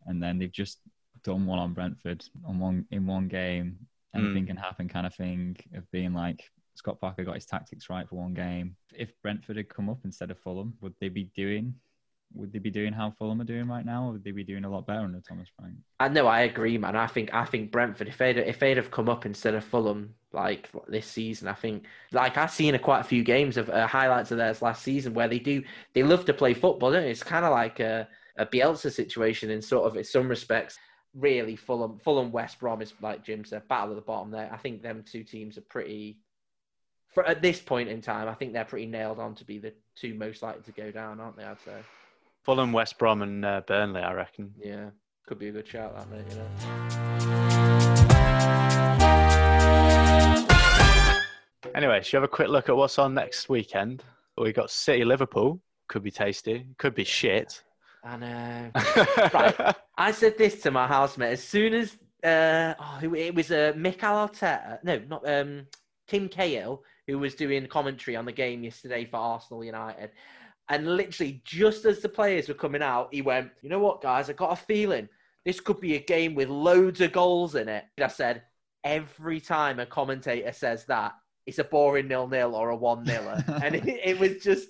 [0.07, 0.81] And then they've just
[1.22, 3.79] done one on Brentford on one in one game
[4.15, 4.49] anything mm.
[4.49, 8.17] can happen kind of thing of being like Scott Parker got his tactics right for
[8.17, 8.77] one game.
[8.93, 11.75] If Brentford had come up instead of Fulham, would they be doing
[12.35, 14.65] would they be doing how Fulham are doing right now, or would they be doing
[14.65, 15.77] a lot better under Thomas Frank?
[16.01, 16.97] I know, I agree, man.
[16.97, 20.15] I think I think Brentford, if they'd if they'd have come up instead of Fulham
[20.33, 23.87] like this season, I think like I've seen a, quite a few games of uh,
[23.87, 25.62] highlights of theirs last season where they do
[25.93, 26.91] they love to play football.
[26.91, 27.11] Don't they?
[27.11, 30.79] It's kind of like a, a Bielsa situation in sort of in some respects.
[31.15, 34.51] Really, Fulham Fulham West Brom is like Jim said, battle at the bottom there.
[34.53, 36.19] I think them two teams are pretty.
[37.12, 39.73] For, at this point in time, I think they're pretty nailed on to be the
[39.95, 41.45] two most likely to go down, aren't they?
[41.45, 41.77] I'd say.
[42.43, 44.53] Fulham, West Brom, and uh, Burnley, I reckon.
[44.59, 44.91] Yeah,
[45.27, 46.25] could be a good shout, that mate.
[46.29, 46.45] You know.
[51.75, 54.03] Anyway, should we have a quick look at what's on next weekend?
[54.37, 55.61] We got City Liverpool.
[55.89, 56.67] Could be tasty.
[56.79, 57.62] Could be shit.
[58.05, 58.70] I know.
[59.34, 59.74] Right.
[59.96, 64.11] I said this to my housemate as soon as uh, oh, it- was uh, Mikel
[64.11, 65.66] Arteta, no, not um,
[66.09, 70.11] Tim Cahill, who was doing commentary on the game yesterday for Arsenal United.
[70.68, 74.30] And literally, just as the players were coming out, he went, You know what, guys?
[74.30, 75.09] I got a feeling
[75.44, 77.84] this could be a game with loads of goals in it.
[78.00, 78.42] I said,
[78.82, 81.12] Every time a commentator says that,
[81.46, 83.46] it's a boring nil nil or a one niler.
[83.62, 84.68] and it, it was just.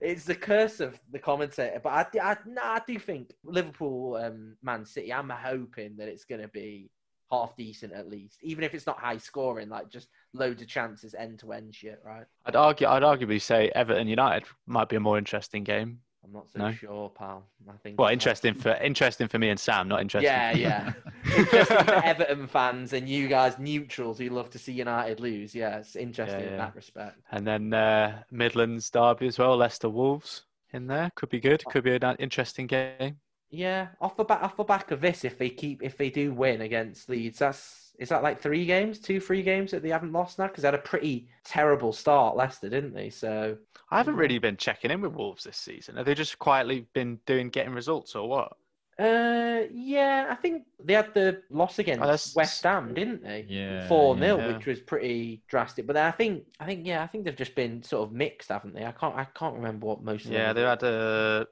[0.00, 4.56] It's the curse of the commentator, but I, I, no, I do think Liverpool, um,
[4.62, 5.12] Man City.
[5.12, 6.90] I'm hoping that it's going to be
[7.30, 11.14] half decent at least, even if it's not high scoring, like just loads of chances,
[11.14, 12.00] end to end shit.
[12.04, 12.24] Right?
[12.46, 12.86] I'd argue.
[12.86, 16.00] I'd arguably say Everton United might be a more interesting game.
[16.28, 16.72] I'm not so No.
[16.72, 17.46] sure, pal.
[17.68, 17.98] I think.
[17.98, 20.30] Well, interesting for interesting for me and Sam, not interesting.
[20.30, 20.92] Yeah, yeah.
[21.36, 25.54] interesting for Everton fans and you guys neutrals who love to see United lose.
[25.54, 27.18] Yeah, it's interesting Yeah, in that respect.
[27.30, 29.56] And then uh, Midlands derby as well.
[29.56, 31.64] Leicester Wolves in there could be good.
[31.64, 33.16] Could be an interesting game.
[33.50, 36.34] Yeah, off the back off the back of this, if they keep if they do
[36.34, 40.12] win against Leeds, that's is that like three games, two, three games that they haven't
[40.12, 43.10] lost now because they had a pretty terrible start, Leicester, didn't they?
[43.10, 43.58] So
[43.90, 45.96] I haven't really been checking in with Wolves this season.
[45.96, 48.56] Have they just quietly been doing getting results or what?
[48.98, 53.48] Uh, yeah, I think they had the loss against Oh, West Ham, didn't they?
[53.48, 54.38] Yeah, four 0 yeah.
[54.40, 55.86] which was pretty drastic.
[55.86, 58.48] But then I think, I think, yeah, I think they've just been sort of mixed,
[58.48, 58.84] haven't they?
[58.84, 60.30] I can't, I can't remember what most.
[60.30, 61.46] Of Yeah, them they had a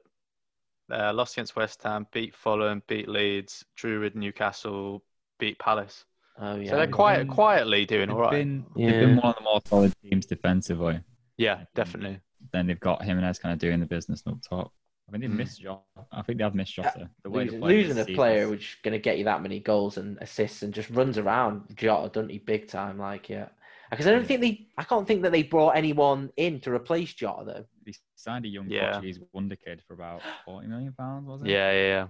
[0.91, 5.03] uh, loss against West Ham, beat Fulham, beat Leeds, drew with Newcastle,
[5.39, 6.05] beat Palace.
[6.39, 6.91] Oh yeah, So they're Yeah.
[6.91, 7.31] quiet, Mm.
[7.31, 8.31] quietly doing all right.
[8.31, 8.91] been, Yeah.
[8.91, 10.99] they've been one of the more solid teams defensively.
[11.37, 12.19] Yeah, definitely.
[12.51, 14.71] Then they've got him Jimenez kind of doing the business up top.
[15.07, 15.35] I think they Mm.
[15.37, 15.81] missed Jota.
[16.11, 17.09] I think they have missed Jota.
[17.23, 19.41] The way losing, losing a season player is- which is going to get you that
[19.41, 22.39] many goals and assists and just runs around Jota, doesn't he?
[22.39, 23.47] Big time, like yeah.
[23.89, 24.27] Because I don't Yeah.
[24.27, 27.65] think they, I can't think that they brought anyone in to replace Jota though.
[27.85, 28.91] They signed a young Yeah.
[28.91, 31.47] Portuguese wonder kid for about forty million pounds, was it?
[31.47, 32.07] Yeah, yeah, yeah.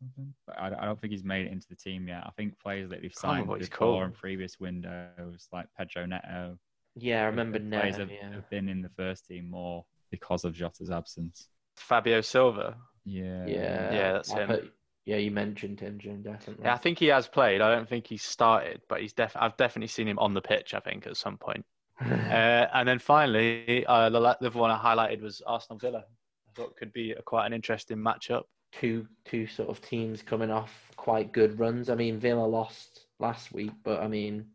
[0.00, 0.34] Something.
[0.46, 2.24] But I, I don't think he's made it into the team yet.
[2.26, 4.04] I think players that they've signed what he's before called.
[4.04, 6.58] in previous windows, like Pedro Neto,
[6.96, 8.00] Yeah, I remember players Neto.
[8.00, 11.48] have, Yeah, have been in the first team more because of Jota's absence.
[11.76, 12.76] Fabio Silva.
[13.04, 13.46] Yeah.
[13.46, 14.48] yeah, Yeah, that's I him.
[14.48, 14.72] put-
[15.06, 16.64] yeah, you mentioned him, Jim, definitely.
[16.64, 17.60] Yeah, I think he has played.
[17.62, 20.72] I don't think he's started, but he's def- I've definitely seen him on the pitch.
[20.74, 21.64] I think at some point.
[22.00, 26.04] Uh, and then finally, uh, the, the one I highlighted was Arsenal Villa.
[26.48, 28.44] I thought could be a, quite an interesting matchup.
[28.72, 31.88] Two two sort of teams coming off quite good runs.
[31.90, 34.46] I mean, Villa lost last week, but I mean,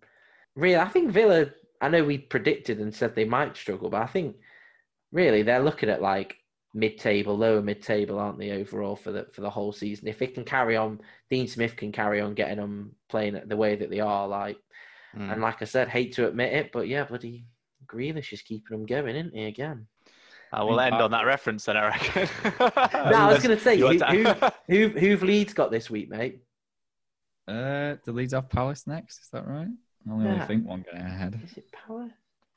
[0.56, 1.48] really, I think Villa.
[1.82, 4.38] I know we predicted and said they might struggle, but I think
[5.12, 6.38] really they're looking at like
[6.74, 10.08] mid-table, lower mid-table, aren't they overall for the for the whole season?
[10.08, 13.76] If it can carry on, Dean Smith can carry on getting them playing the way
[13.76, 14.28] that they are.
[14.28, 14.58] Like,
[15.16, 15.32] Mm.
[15.32, 17.46] and like I said, hate to admit it, but yeah, bloody
[17.88, 19.46] Grealish is keeping them going, isn't he?
[19.46, 19.88] Again.
[20.56, 22.30] I will end on that reference then, I reckon.
[22.60, 25.70] No, I was going to say, You who, want who, to- who, who've Leeds got
[25.72, 26.40] this week, mate?
[27.48, 29.22] Uh, the Leeds have Palace next.
[29.24, 29.68] Is that right?
[30.08, 30.46] I only Yeah.
[30.48, 31.40] think one getting ahead.
[31.44, 32.12] Is it Palace?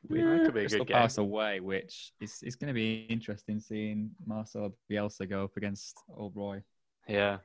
[0.08, 0.96] With That could be a Crystal good game.
[0.96, 5.98] Palace away, which is it's going to be interesting seeing Marcelo Bielsa go up against
[6.16, 6.62] Old Roy.
[7.08, 7.38] yeah.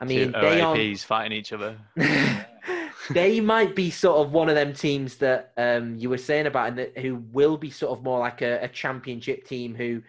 [0.00, 0.74] I mean, Two they are.
[0.74, 1.76] OAPs fighting each other.
[3.14, 6.68] they might be sort of one of them teams that um, you were saying about,
[6.68, 9.74] and that who will be sort of more like a, a championship team.
[9.74, 10.02] Who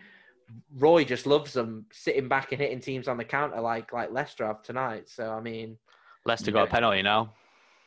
[0.78, 4.46] Roy just loves them sitting back and hitting teams on the counter, like like Leicester
[4.46, 5.10] have tonight.
[5.10, 5.78] So I mean,
[6.26, 6.72] Leicester got a Yeah.
[6.72, 7.34] penalty now.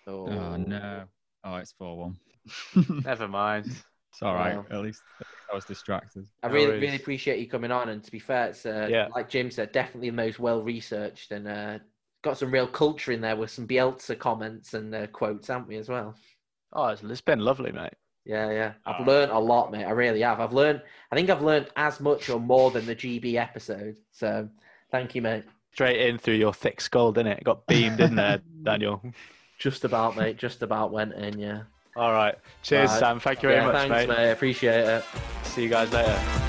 [0.06, 1.04] oh, Oh no!
[1.44, 2.16] Oh, it's four one.
[3.04, 3.66] Never mind.
[3.66, 4.56] It's all right.
[4.56, 4.66] Wow.
[4.70, 5.02] At least
[5.50, 6.26] I was distracted.
[6.42, 6.82] I really worries.
[6.82, 7.88] really appreciate you coming on.
[7.88, 9.08] And to be fair, it's uh, Yeah.
[9.14, 11.78] like Jim said, definitely the most well researched and uh,
[12.26, 15.76] got some real culture in there with some Bielsa comments and uh, quotes, haven't we
[15.76, 16.14] as well?
[16.72, 17.94] Oh, it's, it's been lovely, mate.
[18.24, 18.72] Yeah, yeah.
[18.84, 19.04] I've Oh.
[19.04, 19.84] learned a lot, mate.
[19.84, 20.40] I really have.
[20.40, 20.82] I've learned.
[21.12, 23.96] I think I've learned as much or more than the GB episode.
[24.10, 24.48] So,
[24.90, 25.44] thank you, mate.
[25.72, 27.44] Straight in through your thick skull, didn't it?
[27.44, 29.00] Got beamed in there, Daniel.
[29.58, 30.36] Just about, mate.
[30.38, 31.38] Just about went in.
[31.38, 31.62] Yeah.
[31.94, 32.34] All right.
[32.62, 32.98] Cheers, Right.
[32.98, 33.20] Sam.
[33.20, 34.08] Thank you very yeah, much, thanks, mate.
[34.08, 34.30] mate.
[34.32, 35.04] Appreciate it.
[35.44, 36.45] See you guys later.